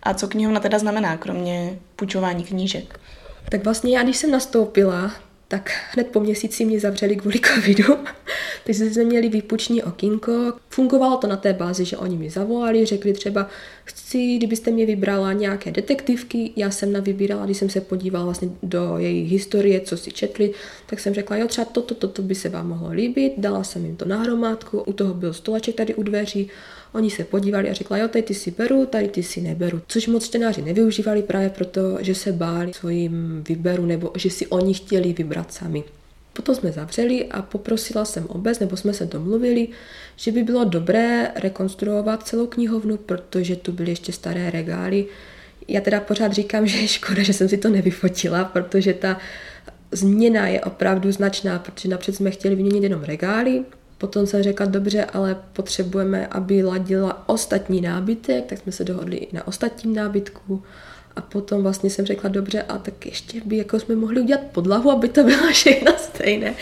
a 0.02 0.14
co 0.14 0.28
knihovna 0.28 0.60
teda 0.60 0.78
znamená, 0.78 1.16
kromě 1.16 1.78
půjčování 1.96 2.44
knížek. 2.44 3.00
Tak 3.50 3.64
vlastně 3.64 3.96
já, 3.96 4.02
když 4.02 4.16
jsem 4.16 4.30
nastoupila, 4.30 5.12
tak 5.48 5.70
hned 5.92 6.06
po 6.06 6.20
měsíci 6.20 6.64
mě 6.64 6.80
zavřeli 6.80 7.16
kvůli 7.16 7.40
covidu. 7.40 7.96
Takže 8.64 8.90
jsme 8.90 9.04
měli 9.04 9.28
výpuční 9.28 9.82
okýnko. 9.82 10.52
Fungovalo 10.68 11.16
to 11.16 11.26
na 11.26 11.36
té 11.36 11.52
bázi, 11.52 11.84
že 11.84 11.96
oni 11.96 12.16
mi 12.16 12.30
zavolali, 12.30 12.86
řekli 12.86 13.12
třeba, 13.12 13.48
chci, 13.84 14.36
kdybyste 14.36 14.70
mě 14.70 14.86
vybrala 14.86 15.32
nějaké 15.32 15.70
detektivky, 15.70 16.52
já 16.56 16.70
jsem 16.70 16.92
na 16.92 17.00
vybírala, 17.00 17.44
když 17.44 17.56
jsem 17.56 17.70
se 17.70 17.80
podívala 17.80 18.24
vlastně 18.24 18.48
do 18.62 18.98
její 18.98 19.24
historie, 19.24 19.80
co 19.80 19.96
si 19.96 20.10
četli, 20.10 20.52
tak 20.86 21.00
jsem 21.00 21.14
řekla, 21.14 21.36
jo, 21.36 21.48
třeba 21.48 21.64
toto, 21.64 21.94
toto 21.94 22.22
by 22.22 22.34
se 22.34 22.48
vám 22.48 22.68
mohlo 22.68 22.90
líbit, 22.90 23.32
dala 23.36 23.64
jsem 23.64 23.84
jim 23.84 23.96
to 23.96 24.04
na 24.04 24.16
hromádku, 24.16 24.80
u 24.80 24.92
toho 24.92 25.14
byl 25.14 25.32
stoleček 25.32 25.74
tady 25.74 25.94
u 25.94 26.02
dveří, 26.02 26.48
Oni 26.92 27.10
se 27.10 27.24
podívali 27.24 27.70
a 27.70 27.72
řekla, 27.72 27.96
jo, 27.96 28.08
tady 28.08 28.22
ty 28.22 28.34
si 28.34 28.50
beru, 28.50 28.86
tady 28.86 29.08
ty 29.08 29.22
si 29.22 29.40
neberu. 29.40 29.80
Což 29.86 30.06
moc 30.06 30.26
čtenáři 30.26 30.62
nevyužívali 30.62 31.22
právě 31.22 31.50
proto, 31.50 31.80
že 32.00 32.14
se 32.14 32.32
báli 32.32 32.74
svým 32.74 33.44
výběru 33.48 33.86
nebo 33.86 34.12
že 34.16 34.30
si 34.30 34.46
oni 34.46 34.74
chtěli 34.74 35.12
vybrat 35.12 35.52
sami. 35.52 35.84
Potom 36.32 36.54
jsme 36.54 36.72
zavřeli 36.72 37.26
a 37.26 37.42
poprosila 37.42 38.04
jsem 38.04 38.26
obec, 38.26 38.58
nebo 38.58 38.76
jsme 38.76 38.92
se 38.92 39.06
domluvili, 39.06 39.68
že 40.16 40.32
by 40.32 40.42
bylo 40.42 40.64
dobré 40.64 41.30
rekonstruovat 41.34 42.26
celou 42.26 42.46
knihovnu, 42.46 42.96
protože 42.96 43.56
tu 43.56 43.72
byly 43.72 43.90
ještě 43.90 44.12
staré 44.12 44.50
regály. 44.50 45.06
Já 45.68 45.80
teda 45.80 46.00
pořád 46.00 46.32
říkám, 46.32 46.66
že 46.66 46.78
je 46.78 46.88
škoda, 46.88 47.22
že 47.22 47.32
jsem 47.32 47.48
si 47.48 47.58
to 47.58 47.68
nevyfotila, 47.68 48.44
protože 48.44 48.94
ta 48.94 49.18
změna 49.92 50.48
je 50.48 50.60
opravdu 50.60 51.12
značná, 51.12 51.58
protože 51.58 51.88
napřed 51.88 52.14
jsme 52.14 52.30
chtěli 52.30 52.54
vyměnit 52.54 52.82
jenom 52.82 53.02
regály, 53.02 53.64
Potom 53.98 54.26
jsem 54.26 54.42
řekla, 54.42 54.66
dobře, 54.66 55.04
ale 55.04 55.36
potřebujeme, 55.52 56.26
aby 56.26 56.62
ladila 56.62 57.28
ostatní 57.28 57.80
nábytek, 57.80 58.44
tak 58.46 58.58
jsme 58.58 58.72
se 58.72 58.84
dohodli 58.84 59.16
i 59.16 59.36
na 59.36 59.46
ostatním 59.46 59.94
nábytku. 59.94 60.62
A 61.16 61.20
potom 61.20 61.62
vlastně 61.62 61.90
jsem 61.90 62.06
řekla, 62.06 62.30
dobře, 62.30 62.62
a 62.62 62.78
tak 62.78 63.06
ještě 63.06 63.40
by 63.44 63.56
jako 63.56 63.80
jsme 63.80 63.96
mohli 63.96 64.20
udělat 64.20 64.40
podlahu, 64.52 64.90
aby 64.90 65.08
to 65.08 65.24
bylo 65.24 65.46
všechno 65.52 65.92
stejné. 65.98 66.54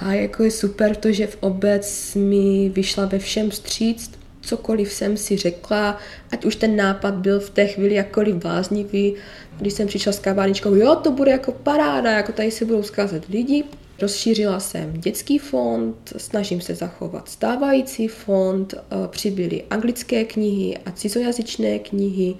A 0.00 0.12
jako 0.12 0.42
je 0.42 0.50
super 0.50 0.96
to, 0.96 1.12
že 1.12 1.26
v 1.26 1.36
obec 1.40 2.14
mi 2.14 2.68
vyšla 2.68 3.06
ve 3.06 3.18
všem 3.18 3.50
stříct, 3.50 4.18
cokoliv 4.40 4.92
jsem 4.92 5.16
si 5.16 5.36
řekla, 5.36 5.98
ať 6.30 6.44
už 6.44 6.56
ten 6.56 6.76
nápad 6.76 7.14
byl 7.14 7.40
v 7.40 7.50
té 7.50 7.66
chvíli 7.66 7.94
jakkoliv 7.94 8.34
bláznivý, 8.34 9.14
když 9.58 9.72
jsem 9.72 9.86
přišla 9.86 10.12
s 10.12 10.18
kavárničkou, 10.18 10.74
jo, 10.74 10.94
to 10.96 11.10
bude 11.10 11.30
jako 11.30 11.52
paráda, 11.52 12.10
jako 12.10 12.32
tady 12.32 12.50
se 12.50 12.64
budou 12.64 12.82
zkázat 12.82 13.28
lidi, 13.28 13.64
Rozšířila 14.02 14.60
jsem 14.60 14.92
dětský 14.92 15.38
fond, 15.38 16.12
snažím 16.16 16.60
se 16.60 16.74
zachovat 16.74 17.28
stávající 17.28 18.08
fond, 18.08 18.74
eh, 18.74 19.08
přibyly 19.08 19.62
anglické 19.70 20.24
knihy 20.24 20.78
a 20.86 20.90
cizojazyčné 20.90 21.78
knihy, 21.78 22.34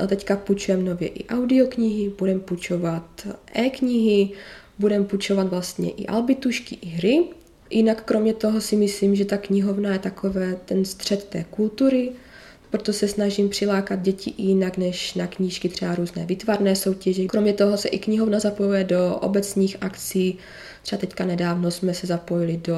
eh, 0.00 0.06
teďka 0.06 0.36
půjčujeme 0.36 0.82
nově 0.82 1.08
i 1.08 1.26
audioknihy, 1.26 2.12
budeme 2.18 2.40
půjčovat 2.40 3.26
e-knihy, 3.54 4.30
budeme 4.78 5.04
půjčovat 5.04 5.48
vlastně 5.48 5.90
i 5.90 6.06
albitušky, 6.06 6.78
i 6.80 6.86
hry. 6.86 7.24
Jinak 7.70 8.02
kromě 8.04 8.34
toho 8.34 8.60
si 8.60 8.76
myslím, 8.76 9.16
že 9.16 9.24
ta 9.24 9.36
knihovna 9.36 9.92
je 9.92 9.98
takové 9.98 10.56
ten 10.64 10.84
střed 10.84 11.24
té 11.24 11.44
kultury, 11.50 12.12
proto 12.70 12.92
se 12.92 13.08
snažím 13.08 13.48
přilákat 13.48 14.02
děti 14.02 14.30
i 14.30 14.42
jinak 14.42 14.76
než 14.76 15.14
na 15.14 15.26
knížky, 15.26 15.68
třeba 15.68 15.94
různé 15.94 16.26
vytvarné 16.26 16.76
soutěže. 16.76 17.26
Kromě 17.26 17.52
toho 17.52 17.76
se 17.76 17.88
i 17.88 17.98
knihovna 17.98 18.38
zapojuje 18.38 18.84
do 18.84 19.16
obecních 19.20 19.76
akcí, 19.80 20.38
Třeba 20.82 21.00
teďka 21.00 21.24
nedávno 21.24 21.70
jsme 21.70 21.94
se 21.94 22.06
zapojili 22.06 22.56
do 22.56 22.76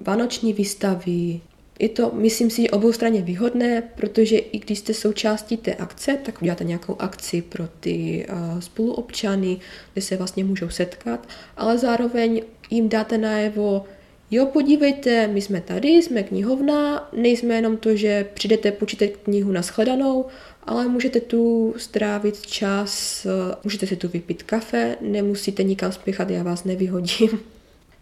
vánoční 0.00 0.52
výstavy. 0.52 1.40
Je 1.78 1.88
to, 1.88 2.10
myslím 2.14 2.50
si, 2.50 2.70
obou 2.70 2.92
straně 2.92 3.22
výhodné, 3.22 3.82
protože 3.96 4.38
i 4.38 4.58
když 4.58 4.78
jste 4.78 4.94
součástí 4.94 5.56
té 5.56 5.74
akce, 5.74 6.18
tak 6.24 6.42
uděláte 6.42 6.64
nějakou 6.64 6.96
akci 6.98 7.42
pro 7.42 7.68
ty 7.80 8.26
uh, 8.32 8.60
spoluobčany, 8.60 9.56
kde 9.92 10.02
se 10.02 10.16
vlastně 10.16 10.44
můžou 10.44 10.68
setkat, 10.68 11.28
ale 11.56 11.78
zároveň 11.78 12.42
jim 12.70 12.88
dáte 12.88 13.18
najevo, 13.18 13.84
jo, 14.30 14.46
podívejte, 14.46 15.26
my 15.26 15.40
jsme 15.40 15.60
tady, 15.60 15.88
jsme 15.88 16.22
knihovna, 16.22 17.08
nejsme 17.16 17.54
jenom 17.54 17.76
to, 17.76 17.96
že 17.96 18.26
přijdete, 18.34 18.72
počítat 18.72 19.10
knihu 19.22 19.52
na 19.52 19.62
shledanou, 19.62 20.26
ale 20.68 20.88
můžete 20.88 21.20
tu 21.20 21.74
strávit 21.76 22.46
čas, 22.46 23.26
můžete 23.64 23.86
si 23.86 23.96
tu 23.96 24.08
vypít 24.08 24.42
kafe, 24.42 24.96
nemusíte 25.00 25.62
nikam 25.62 25.92
spěchat, 25.92 26.30
já 26.30 26.42
vás 26.42 26.64
nevyhodím. 26.64 27.30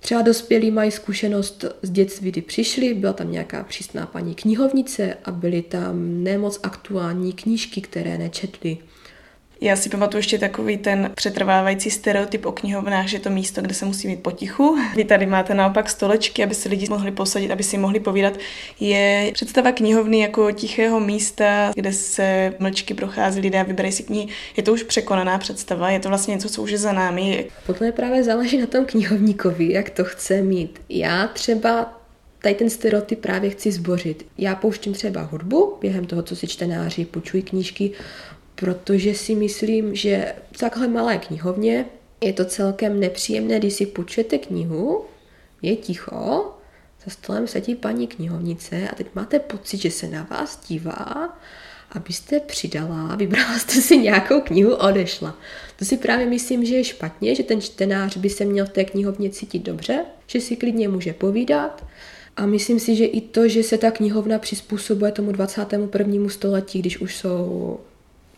Třeba 0.00 0.22
dospělí 0.22 0.70
mají 0.70 0.90
zkušenost 0.90 1.64
z 1.82 1.90
dětství, 1.90 2.30
kdy 2.30 2.42
přišli, 2.42 2.94
byla 2.94 3.12
tam 3.12 3.32
nějaká 3.32 3.64
přísná 3.64 4.06
paní 4.06 4.34
knihovnice 4.34 5.16
a 5.24 5.30
byly 5.30 5.62
tam 5.62 6.22
nemoc 6.24 6.60
aktuální 6.62 7.32
knížky, 7.32 7.80
které 7.80 8.18
nečetli. 8.18 8.78
Já 9.60 9.76
si 9.76 9.88
pamatuju 9.88 10.18
ještě 10.18 10.38
takový 10.38 10.76
ten 10.76 11.10
přetrvávající 11.14 11.90
stereotyp 11.90 12.46
o 12.46 12.52
knihovnách, 12.52 13.06
že 13.06 13.18
to 13.18 13.30
místo, 13.30 13.62
kde 13.62 13.74
se 13.74 13.84
musí 13.84 14.08
mít 14.08 14.22
potichu. 14.22 14.78
Vy 14.96 15.04
tady 15.04 15.26
máte 15.26 15.54
naopak 15.54 15.90
stolečky, 15.90 16.44
aby 16.44 16.54
se 16.54 16.68
lidi 16.68 16.86
mohli 16.88 17.10
posadit, 17.10 17.50
aby 17.50 17.62
si 17.62 17.78
mohli 17.78 18.00
povídat. 18.00 18.38
Je 18.80 19.30
představa 19.34 19.72
knihovny 19.72 20.20
jako 20.20 20.52
tichého 20.52 21.00
místa, 21.00 21.72
kde 21.74 21.92
se 21.92 22.54
mlčky 22.58 22.94
prochází 22.94 23.40
lidé 23.40 23.60
a 23.60 23.62
vyberají 23.62 23.92
si 23.92 24.02
knihy. 24.02 24.28
Je 24.56 24.62
to 24.62 24.72
už 24.72 24.82
překonaná 24.82 25.38
představa? 25.38 25.90
Je 25.90 26.00
to 26.00 26.08
vlastně 26.08 26.34
něco, 26.34 26.48
co 26.48 26.62
už 26.62 26.70
je 26.70 26.78
za 26.78 26.92
námi? 26.92 27.46
Podle 27.66 27.92
právě 27.92 28.24
záleží 28.24 28.58
na 28.58 28.66
tom 28.66 28.84
knihovníkovi, 28.84 29.72
jak 29.72 29.90
to 29.90 30.04
chce 30.04 30.42
mít. 30.42 30.80
Já 30.88 31.28
třeba 31.28 32.00
tady 32.42 32.54
ten 32.54 32.70
stereotyp 32.70 33.20
právě 33.20 33.50
chci 33.50 33.72
zbořit. 33.72 34.26
Já 34.38 34.54
pouštím 34.54 34.92
třeba 34.92 35.22
hudbu 35.22 35.76
během 35.80 36.04
toho, 36.04 36.22
co 36.22 36.36
si 36.36 36.46
čtenáři 36.46 37.04
půjčují 37.04 37.42
knížky, 37.42 37.92
protože 38.56 39.14
si 39.14 39.34
myslím, 39.34 39.94
že 39.94 40.34
v 40.52 40.58
takhle 40.58 40.88
malé 40.88 41.18
knihovně 41.18 41.84
je 42.20 42.32
to 42.32 42.44
celkem 42.44 43.00
nepříjemné, 43.00 43.58
když 43.58 43.74
si 43.74 43.86
půjčujete 43.86 44.38
knihu, 44.38 45.04
je 45.62 45.76
ticho, 45.76 46.52
za 47.04 47.10
stolem 47.10 47.46
sedí 47.46 47.74
paní 47.74 48.06
knihovnice 48.06 48.88
a 48.88 48.94
teď 48.94 49.06
máte 49.14 49.38
pocit, 49.38 49.76
že 49.76 49.90
se 49.90 50.08
na 50.08 50.26
vás 50.30 50.60
dívá, 50.68 51.38
abyste 51.92 52.40
přidala, 52.40 53.16
vybrala 53.16 53.58
jste 53.58 53.72
si 53.72 53.98
nějakou 53.98 54.40
knihu, 54.40 54.74
odešla. 54.74 55.38
To 55.78 55.84
si 55.84 55.96
právě 55.96 56.26
myslím, 56.26 56.64
že 56.64 56.76
je 56.76 56.84
špatně, 56.84 57.34
že 57.34 57.42
ten 57.42 57.60
čtenář 57.60 58.16
by 58.16 58.30
se 58.30 58.44
měl 58.44 58.66
v 58.66 58.70
té 58.70 58.84
knihovně 58.84 59.30
cítit 59.30 59.62
dobře, 59.62 60.04
že 60.26 60.40
si 60.40 60.56
klidně 60.56 60.88
může 60.88 61.12
povídat, 61.12 61.84
a 62.36 62.46
myslím 62.46 62.80
si, 62.80 62.96
že 62.96 63.04
i 63.04 63.20
to, 63.20 63.48
že 63.48 63.62
se 63.62 63.78
ta 63.78 63.90
knihovna 63.90 64.38
přizpůsobuje 64.38 65.12
tomu 65.12 65.32
21. 65.32 66.28
století, 66.28 66.78
když 66.78 66.98
už 66.98 67.16
jsou 67.16 67.80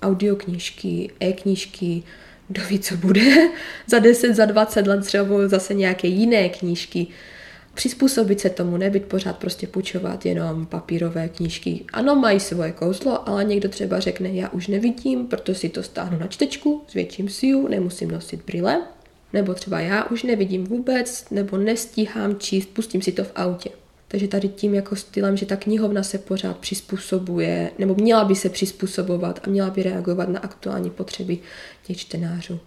audioknížky, 0.03 1.11
e-knížky, 1.21 2.03
kdo 2.49 2.63
ví, 2.71 2.79
co 2.79 2.97
bude. 2.97 3.21
za 3.87 3.99
10, 3.99 4.35
za 4.35 4.45
20 4.45 4.87
let 4.87 5.05
třeba 5.05 5.25
budou 5.25 5.49
zase 5.49 5.75
nějaké 5.75 6.09
jiné 6.09 6.49
knížky. 6.49 7.07
Přizpůsobit 7.75 8.41
se 8.41 8.51
tomu, 8.51 8.77
nebyt 8.77 9.05
pořád 9.05 9.39
prostě 9.39 9.67
půjčovat 9.67 10.27
jenom 10.27 10.67
papírové 10.67 11.29
knížky. 11.29 11.85
Ano, 11.93 12.15
mají 12.15 12.41
svoje 12.41 12.73
kouzlo, 12.73 13.29
ale 13.29 13.45
někdo 13.45 13.69
třeba 13.69 14.01
řekne, 14.01 14.29
já 14.29 14.49
už 14.49 14.67
nevidím, 14.67 15.27
proto 15.27 15.55
si 15.55 15.69
to 15.69 15.83
stáhnu 15.83 16.19
na 16.19 16.27
čtečku, 16.27 16.83
zvětším 16.91 17.29
si 17.29 17.47
ju, 17.47 17.69
nemusím 17.69 18.11
nosit 18.11 18.45
brýle. 18.47 18.83
Nebo 19.33 19.55
třeba 19.55 19.81
já 19.81 20.05
už 20.05 20.23
nevidím 20.23 20.65
vůbec, 20.65 21.25
nebo 21.31 21.57
nestíhám 21.57 22.39
číst, 22.39 22.67
pustím 22.67 23.03
si 23.03 23.13
to 23.13 23.25
v 23.25 23.33
autě. 23.37 23.71
Takže 24.09 24.29
tady 24.29 24.49
tím 24.49 24.75
jako 24.75 24.97
stylem, 24.97 25.37
že 25.37 25.47
ta 25.47 25.57
knihovna 25.57 26.03
se 26.03 26.19
pořád 26.19 26.57
přizpůsobuje, 26.57 27.71
nebo 27.79 27.95
měla 27.95 28.25
by 28.25 28.35
se 28.35 28.49
přizpůsobovat 28.49 29.41
a 29.47 29.51
měla 29.51 29.71
by 29.71 29.83
reagovat 29.83 30.29
na 30.29 30.41
aktuální 30.41 30.91
potřeby 30.91 31.39
těch 31.87 31.97
čtenářů. 31.97 32.61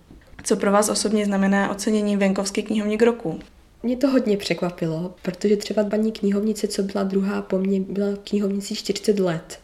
Co 0.44 0.56
pro 0.56 0.72
vás 0.72 0.90
osobně 0.90 1.26
znamená 1.26 1.72
ocenění 1.72 2.18
venkovské 2.18 2.62
knihovník 2.62 3.02
roku? 3.02 3.40
Mě 3.84 3.98
to 3.98 4.08
hodně 4.08 4.38
překvapilo, 4.38 5.16
protože 5.22 5.58
třeba 5.58 5.84
paní 5.84 6.12
knihovnice, 6.12 6.68
co 6.68 6.84
byla 6.84 7.04
druhá 7.04 7.42
po 7.42 7.60
mně, 7.60 7.80
byla 7.80 8.08
knihovnicí 8.24 8.76
40 8.76 9.20
let. 9.20 9.60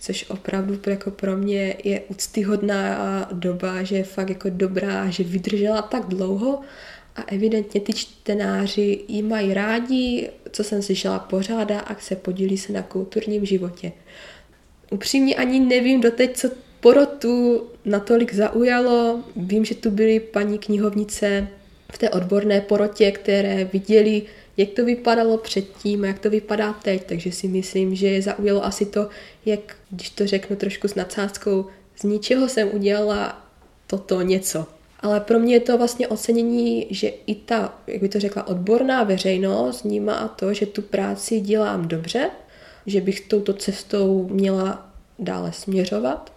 Což 0.00 0.30
opravdu 0.30 0.78
jako 0.86 1.10
pro 1.10 1.36
mě 1.36 1.76
je 1.84 2.00
úctyhodná 2.00 3.28
doba, 3.32 3.82
že 3.82 3.96
je 3.96 4.04
fakt 4.04 4.28
jako 4.28 4.48
dobrá, 4.50 5.10
že 5.10 5.24
vydržela 5.24 5.82
tak 5.82 6.04
dlouho 6.08 6.60
a 7.16 7.22
evidentně 7.22 7.80
ty 7.80 7.92
čtenáři 7.92 9.00
ji 9.08 9.22
mají 9.22 9.54
rádi, 9.54 10.30
co 10.52 10.64
jsem 10.64 10.82
slyšela, 10.82 11.18
pořádá 11.18 11.80
a 11.80 12.00
se 12.00 12.16
podílí 12.16 12.58
se 12.58 12.72
na 12.72 12.82
kulturním 12.82 13.46
životě. 13.46 13.92
Upřímně 14.90 15.34
ani 15.34 15.60
nevím 15.60 16.00
doteď, 16.00 16.36
co 16.36 16.50
porotu 16.80 17.66
natolik 17.84 18.34
zaujalo. 18.34 19.20
Vím, 19.36 19.64
že 19.64 19.74
tu 19.74 19.90
byly 19.90 20.20
paní 20.20 20.58
knihovnice 20.58 21.48
v 21.92 21.98
té 21.98 22.10
odborné 22.10 22.60
porotě, 22.60 23.10
které 23.10 23.64
viděli, 23.64 24.22
jak 24.56 24.68
to 24.70 24.84
vypadalo 24.84 25.38
předtím 25.38 26.04
a 26.04 26.06
jak 26.06 26.18
to 26.18 26.30
vypadá 26.30 26.72
teď, 26.72 27.04
takže 27.06 27.32
si 27.32 27.48
myslím, 27.48 27.94
že 27.94 28.06
je 28.06 28.22
zaujalo 28.22 28.64
asi 28.64 28.86
to, 28.86 29.08
jak, 29.46 29.76
když 29.90 30.10
to 30.10 30.26
řeknu 30.26 30.56
trošku 30.56 30.88
s 30.88 30.94
nadsázkou, 30.94 31.66
z 31.96 32.02
ničeho 32.02 32.48
jsem 32.48 32.68
udělala 32.72 33.46
toto 33.86 34.22
něco. 34.22 34.66
Ale 35.02 35.20
pro 35.20 35.38
mě 35.38 35.54
je 35.54 35.60
to 35.60 35.78
vlastně 35.78 36.08
ocenění, 36.08 36.86
že 36.90 37.12
i 37.26 37.34
ta, 37.34 37.78
jak 37.86 38.02
by 38.02 38.08
to 38.08 38.20
řekla, 38.20 38.46
odborná 38.46 39.02
veřejnost 39.02 39.84
vnímá 39.84 40.28
to, 40.28 40.54
že 40.54 40.66
tu 40.66 40.82
práci 40.82 41.40
dělám 41.40 41.88
dobře, 41.88 42.30
že 42.86 43.00
bych 43.00 43.20
touto 43.20 43.52
cestou 43.52 44.28
měla 44.32 44.88
dále 45.18 45.52
směřovat. 45.52 46.32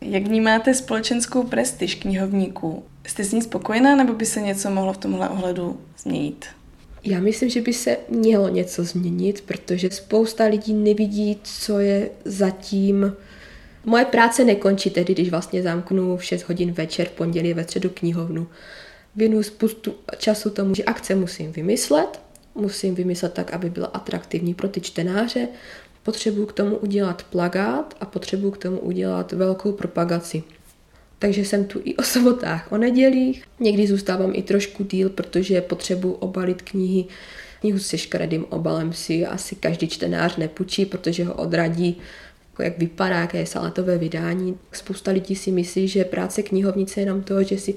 Jak 0.00 0.22
vnímáte 0.22 0.74
společenskou 0.74 1.42
prestiž 1.42 1.94
knihovníků? 1.94 2.84
Jste 3.06 3.24
s 3.24 3.32
ní 3.32 3.42
spokojená, 3.42 3.96
nebo 3.96 4.12
by 4.12 4.26
se 4.26 4.40
něco 4.40 4.70
mohlo 4.70 4.92
v 4.92 4.98
tomhle 4.98 5.28
ohledu 5.28 5.80
změnit? 5.98 6.46
Já 7.04 7.20
myslím, 7.20 7.50
že 7.50 7.60
by 7.60 7.72
se 7.72 7.96
mělo 8.08 8.48
něco 8.48 8.84
změnit, 8.84 9.40
protože 9.46 9.90
spousta 9.90 10.44
lidí 10.44 10.74
nevidí, 10.74 11.38
co 11.42 11.78
je 11.78 12.10
zatím. 12.24 13.12
Moje 13.84 14.04
práce 14.04 14.44
nekončí 14.44 14.90
tedy, 14.90 15.14
když 15.14 15.30
vlastně 15.30 15.62
zamknu 15.62 16.16
v 16.16 16.24
6 16.24 16.42
hodin 16.42 16.72
večer, 16.72 17.06
v 17.06 17.10
pondělí 17.10 17.54
ve 17.54 17.64
středu 17.64 17.90
knihovnu. 17.94 18.46
Věnuju 19.16 19.42
spoustu 19.42 19.94
času 20.18 20.50
tomu, 20.50 20.74
že 20.74 20.84
akce 20.84 21.14
musím 21.14 21.52
vymyslet, 21.52 22.20
musím 22.54 22.94
vymyslet 22.94 23.32
tak, 23.32 23.52
aby 23.52 23.70
byla 23.70 23.86
atraktivní 23.86 24.54
pro 24.54 24.68
ty 24.68 24.80
čtenáře, 24.80 25.48
potřebuju 26.02 26.46
k 26.46 26.52
tomu 26.52 26.76
udělat 26.76 27.22
plagát 27.22 27.94
a 28.00 28.06
potřebuju 28.06 28.50
k 28.50 28.58
tomu 28.58 28.78
udělat 28.78 29.32
velkou 29.32 29.72
propagaci. 29.72 30.42
Takže 31.18 31.44
jsem 31.44 31.64
tu 31.64 31.80
i 31.84 31.96
o 31.96 32.02
sobotách, 32.02 32.72
o 32.72 32.76
nedělích. 32.76 33.44
Někdy 33.60 33.86
zůstávám 33.86 34.32
i 34.34 34.42
trošku 34.42 34.84
díl, 34.84 35.10
protože 35.10 35.60
potřebuji 35.60 36.12
obalit 36.12 36.62
knihy. 36.62 37.04
Knihu 37.60 37.78
se 37.78 37.98
škaredým 37.98 38.46
obalem 38.48 38.92
si 38.92 39.26
asi 39.26 39.56
každý 39.56 39.88
čtenář 39.88 40.36
nepůjčí, 40.36 40.86
protože 40.86 41.24
ho 41.24 41.34
odradí, 41.34 41.98
jak 42.58 42.78
vypadá, 42.78 43.20
jaké 43.20 43.38
je 43.38 43.46
saletové 43.46 43.98
vydání. 43.98 44.58
Spousta 44.72 45.10
lidí 45.10 45.36
si 45.36 45.52
myslí, 45.52 45.88
že 45.88 46.04
práce 46.04 46.42
knihovnice 46.42 47.00
je 47.00 47.02
jenom 47.02 47.22
to, 47.22 47.42
že 47.42 47.58
si 47.58 47.74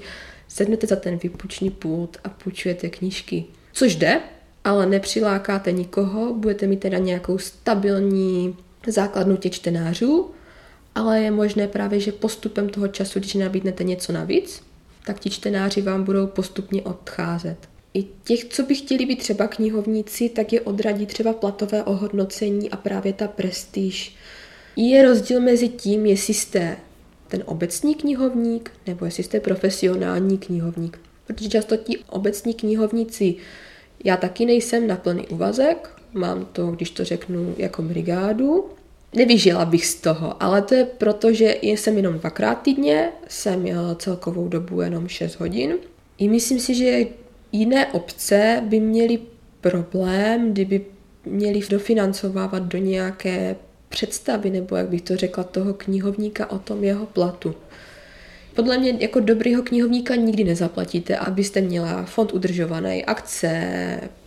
sednete 0.48 0.86
za 0.86 0.96
ten 0.96 1.18
vypuční 1.22 1.70
pult 1.70 2.16
a 2.24 2.28
půjčujete 2.28 2.88
knížky. 2.88 3.44
Což 3.72 3.96
jde, 3.96 4.20
ale 4.64 4.86
nepřilákáte 4.86 5.72
nikoho, 5.72 6.34
budete 6.34 6.66
mít 6.66 6.80
teda 6.80 6.98
nějakou 6.98 7.38
stabilní 7.38 8.56
základnu 8.86 9.36
těch 9.36 9.52
čtenářů, 9.52 10.30
ale 10.94 11.20
je 11.20 11.30
možné 11.30 11.68
právě, 11.68 12.00
že 12.00 12.12
postupem 12.12 12.68
toho 12.68 12.88
času, 12.88 13.18
když 13.18 13.34
nabídnete 13.34 13.84
něco 13.84 14.12
navíc, 14.12 14.62
tak 15.06 15.20
ti 15.20 15.30
čtenáři 15.30 15.82
vám 15.82 16.04
budou 16.04 16.26
postupně 16.26 16.82
odcházet. 16.82 17.56
I 17.94 18.06
těch, 18.24 18.44
co 18.44 18.62
by 18.62 18.74
chtěli 18.74 19.06
být 19.06 19.18
třeba 19.18 19.46
knihovníci, 19.46 20.28
tak 20.28 20.52
je 20.52 20.60
odradí 20.60 21.06
třeba 21.06 21.32
platové 21.32 21.82
ohodnocení 21.82 22.70
a 22.70 22.76
právě 22.76 23.12
ta 23.12 23.28
prestiž. 23.28 24.16
Je 24.76 25.02
rozdíl 25.02 25.40
mezi 25.40 25.68
tím, 25.68 26.06
jestli 26.06 26.34
jste 26.34 26.76
ten 27.28 27.42
obecní 27.46 27.94
knihovník 27.94 28.70
nebo 28.86 29.04
jestli 29.04 29.22
jste 29.22 29.40
profesionální 29.40 30.38
knihovník. 30.38 30.98
Protože 31.26 31.48
často 31.48 31.76
ti 31.76 31.98
obecní 32.10 32.54
knihovníci, 32.54 33.34
já 34.04 34.16
taky 34.16 34.46
nejsem 34.46 34.86
na 34.86 34.96
plný 34.96 35.28
úvazek, 35.28 35.88
mám 36.12 36.44
to, 36.52 36.66
když 36.66 36.90
to 36.90 37.04
řeknu, 37.04 37.54
jako 37.58 37.82
brigádu, 37.82 38.70
Nevyžila 39.14 39.64
bych 39.64 39.86
z 39.86 39.94
toho, 39.94 40.42
ale 40.42 40.62
to 40.62 40.74
je 40.74 40.84
proto, 40.84 41.32
že 41.32 41.56
jsem 41.62 41.96
jenom 41.96 42.18
dvakrát 42.18 42.54
týdně, 42.54 43.08
jsem 43.28 43.60
měla 43.60 43.94
celkovou 43.94 44.48
dobu 44.48 44.80
jenom 44.80 45.08
6 45.08 45.40
hodin. 45.40 45.74
I 46.18 46.28
myslím 46.28 46.60
si, 46.60 46.74
že 46.74 47.06
jiné 47.52 47.86
obce 47.86 48.62
by 48.66 48.80
měly 48.80 49.18
problém, 49.60 50.52
kdyby 50.52 50.84
měli 51.24 51.60
dofinancovávat 51.70 52.62
do 52.62 52.78
nějaké 52.78 53.56
představy, 53.94 54.50
nebo 54.50 54.76
jak 54.76 54.88
bych 54.88 55.02
to 55.02 55.16
řekla, 55.16 55.44
toho 55.44 55.74
knihovníka 55.74 56.50
o 56.50 56.58
tom 56.58 56.84
jeho 56.84 57.06
platu. 57.06 57.54
Podle 58.54 58.78
mě 58.78 58.96
jako 58.98 59.20
dobrýho 59.20 59.62
knihovníka 59.62 60.14
nikdy 60.14 60.44
nezaplatíte, 60.44 61.16
abyste 61.16 61.60
měla 61.60 62.04
fond 62.04 62.32
udržovaný, 62.32 63.04
akce, 63.04 63.50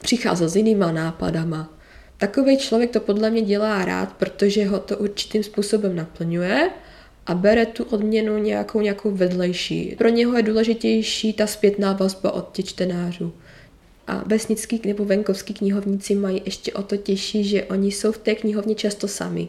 přicházel 0.01 0.50
s 0.50 0.55
jinýma 0.55 0.91
nápadama. 0.91 1.74
Takový 2.18 2.57
člověk 2.57 2.92
to 2.92 3.00
podle 3.00 3.29
mě 3.29 3.42
dělá 3.42 3.85
rád, 3.85 4.13
protože 4.13 4.65
ho 4.65 4.79
to 4.79 4.98
určitým 4.98 5.44
způsobem 5.44 5.96
naplňuje 5.96 6.70
a 7.25 7.33
bere 7.33 7.65
tu 7.65 7.83
odměnu 7.83 8.37
nějakou, 8.37 8.81
nějakou 8.81 9.11
vedlejší. 9.11 9.96
Pro 9.98 10.09
něho 10.09 10.37
je 10.37 10.44
důležitější 10.44 11.33
ta 11.33 11.48
zpětná 11.48 11.94
vazba 11.94 12.31
od 12.31 12.51
těch 12.51 12.65
čtenářů. 12.65 13.33
A 14.07 14.24
vesnický 14.25 14.81
nebo 14.85 15.05
venkovský 15.05 15.53
knihovníci 15.53 16.15
mají 16.15 16.42
ještě 16.46 16.74
o 16.74 16.83
to 16.83 16.98
těžší, 16.98 17.44
že 17.44 17.63
oni 17.63 17.92
jsou 17.92 18.11
v 18.11 18.18
té 18.18 18.35
knihovně 18.35 18.75
často 18.75 19.07
sami. 19.07 19.48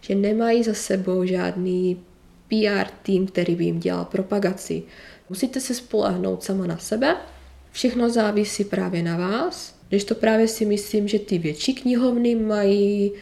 Že 0.00 0.14
nemají 0.14 0.62
za 0.62 0.74
sebou 0.74 1.24
žádný 1.24 2.00
PR 2.48 2.90
tým, 3.02 3.26
který 3.26 3.54
by 3.54 3.64
jim 3.64 3.80
dělal 3.80 4.04
propagaci. 4.04 4.82
Musíte 5.28 5.60
se 5.60 5.74
spolehnout 5.74 6.42
sama 6.42 6.66
na 6.66 6.78
sebe. 6.78 7.16
Všechno 7.72 8.10
závisí 8.10 8.64
právě 8.64 9.02
na 9.02 9.16
vás 9.16 9.80
když 9.90 10.04
to 10.04 10.14
právě 10.14 10.48
si 10.48 10.66
myslím, 10.66 11.08
že 11.08 11.18
ty 11.18 11.38
větší 11.38 11.74
knihovny 11.74 12.34
mají 12.34 13.12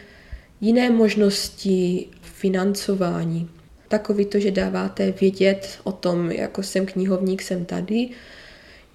jiné 0.61 0.91
možnosti 0.91 2.07
financování. 2.21 3.49
Takový 3.89 4.25
to, 4.25 4.39
že 4.39 4.51
dáváte 4.51 5.13
vědět 5.21 5.79
o 5.85 5.93
tom, 5.93 6.31
jako 6.31 6.63
jsem 6.63 6.87
knihovník, 6.87 7.43
jsem 7.43 7.65
tady, 7.65 8.09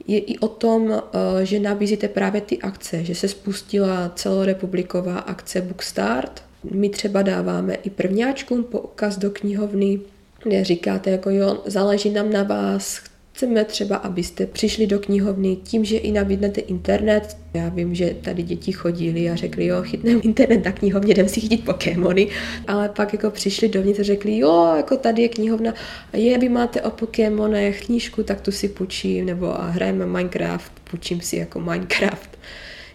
je 0.08 0.20
i 0.20 0.38
o 0.38 0.48
tom, 0.48 0.92
eh, 0.92 1.46
že 1.46 1.60
nabízíte 1.60 2.08
právě 2.08 2.42
ty 2.42 2.60
akce, 2.60 3.04
že 3.04 3.16
se 3.16 3.28
spustila 3.28 4.12
celorepubliková 4.16 5.20
akce 5.20 5.62
Bookstart. 5.62 6.44
My 6.72 6.90
třeba 6.90 7.22
dáváme 7.22 7.74
i 7.74 7.90
prvňáčkům 7.90 8.64
poukaz 8.64 9.18
do 9.18 9.32
knihovny, 9.32 10.00
kde 10.44 10.64
říkáte, 10.64 11.10
jako 11.10 11.30
jo, 11.30 11.62
záleží 11.66 12.10
nám 12.10 12.32
na 12.32 12.44
vás, 12.44 13.02
Chceme 13.34 13.66
třeba, 13.66 13.96
abyste 13.96 14.46
přišli 14.46 14.88
do 14.88 15.00
knihovny 15.00 15.56
tím, 15.56 15.86
že 15.86 15.98
i 15.98 16.12
nabídnete 16.12 16.62
internet. 16.62 17.38
Já 17.54 17.70
vím, 17.70 17.96
že 17.96 18.16
tady 18.22 18.44
děti 18.44 18.72
chodili 18.72 19.30
a 19.30 19.36
řekli, 19.36 19.66
jo, 19.66 19.82
chytneme 19.82 20.22
internet 20.22 20.66
na 20.66 20.72
knihovně, 20.72 21.12
jdem 21.12 21.30
si 21.30 21.42
chytit 21.42 21.66
Pokémony. 21.66 22.28
Ale 22.68 22.90
pak 22.90 23.14
jako 23.14 23.30
přišli 23.30 23.70
dovnitř 23.70 24.00
a 24.00 24.04
řekli, 24.04 24.38
jo, 24.38 24.74
jako 24.78 24.98
tady 24.98 25.22
je 25.22 25.30
knihovna, 25.30 25.74
je, 26.14 26.38
vy 26.38 26.50
máte 26.50 26.82
o 26.82 26.90
Pokémonech 26.90 27.86
knížku, 27.86 28.24
tak 28.24 28.42
tu 28.42 28.52
si 28.52 28.70
půjčím, 28.70 29.26
nebo 29.26 29.62
a 29.62 29.66
hrajeme 29.66 30.06
Minecraft, 30.06 30.72
půjčím 30.92 31.22
si 31.22 31.38
jako 31.38 31.60
Minecraft 31.60 32.38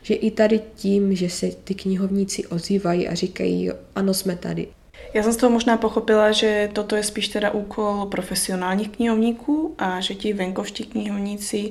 že 0.03 0.15
i 0.15 0.31
tady 0.31 0.61
tím, 0.77 1.15
že 1.15 1.31
se 1.31 1.51
ty 1.65 1.75
knihovníci 1.75 2.47
ozývají 2.47 3.09
a 3.09 3.15
říkají, 3.15 3.71
ano, 3.95 4.15
jsme 4.15 4.37
tady. 4.37 4.69
Já 5.15 5.23
jsem 5.23 5.33
z 5.33 5.37
toho 5.37 5.51
možná 5.51 5.77
pochopila, 5.77 6.33
že 6.33 6.71
toto 6.73 6.97
je 6.97 7.03
spíš 7.03 7.29
teda 7.29 7.51
úkol 7.51 8.07
profesionálních 8.07 8.89
knihovníků 8.89 9.75
a 9.79 10.01
že 10.01 10.15
ti 10.15 10.33
venkovští 10.33 10.85
knihovníci, 10.85 11.71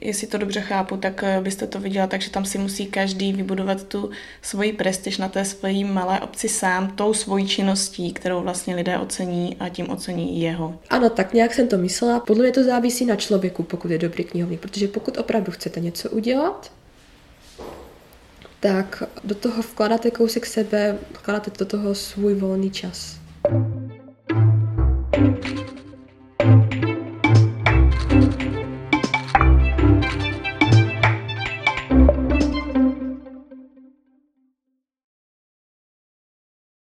jestli 0.00 0.26
to 0.26 0.38
dobře 0.38 0.60
chápu, 0.60 0.96
tak 0.96 1.22
eh, 1.22 1.40
byste 1.40 1.66
to 1.66 1.80
viděla, 1.80 2.06
takže 2.06 2.30
tam 2.30 2.44
si 2.44 2.58
musí 2.58 2.86
každý 2.86 3.32
vybudovat 3.32 3.84
tu 3.84 4.10
svoji 4.42 4.72
prestiž 4.72 5.18
na 5.18 5.28
té 5.28 5.44
své 5.44 5.84
malé 5.84 6.20
obci 6.20 6.48
sám, 6.48 6.90
tou 6.90 7.14
svojí 7.14 7.48
činností, 7.48 8.12
kterou 8.12 8.40
vlastně 8.40 8.74
lidé 8.74 8.98
ocení 8.98 9.56
a 9.60 9.68
tím 9.68 9.90
ocení 9.90 10.38
i 10.38 10.44
jeho. 10.44 10.78
Ano, 10.90 11.10
tak 11.10 11.34
nějak 11.34 11.54
jsem 11.54 11.68
to 11.68 11.78
myslela. 11.78 12.20
Podle 12.20 12.42
mě 12.42 12.52
to 12.52 12.64
závisí 12.64 13.04
na 13.06 13.16
člověku, 13.16 13.62
pokud 13.62 13.90
je 13.90 13.98
dobrý 13.98 14.24
knihovník, 14.24 14.60
protože 14.60 14.88
pokud 14.88 15.18
opravdu 15.18 15.52
chcete 15.52 15.80
něco 15.80 16.10
udělat, 16.10 16.72
tak 18.60 19.02
do 19.24 19.34
toho 19.34 19.62
vkládáte 19.62 20.10
kousek 20.10 20.46
sebe, 20.46 20.98
vkládáte 21.18 21.50
do 21.58 21.64
toho 21.64 21.94
svůj 21.94 22.34
volný 22.34 22.70
čas. 22.70 23.18
thank 25.12 25.46
you 25.46 25.77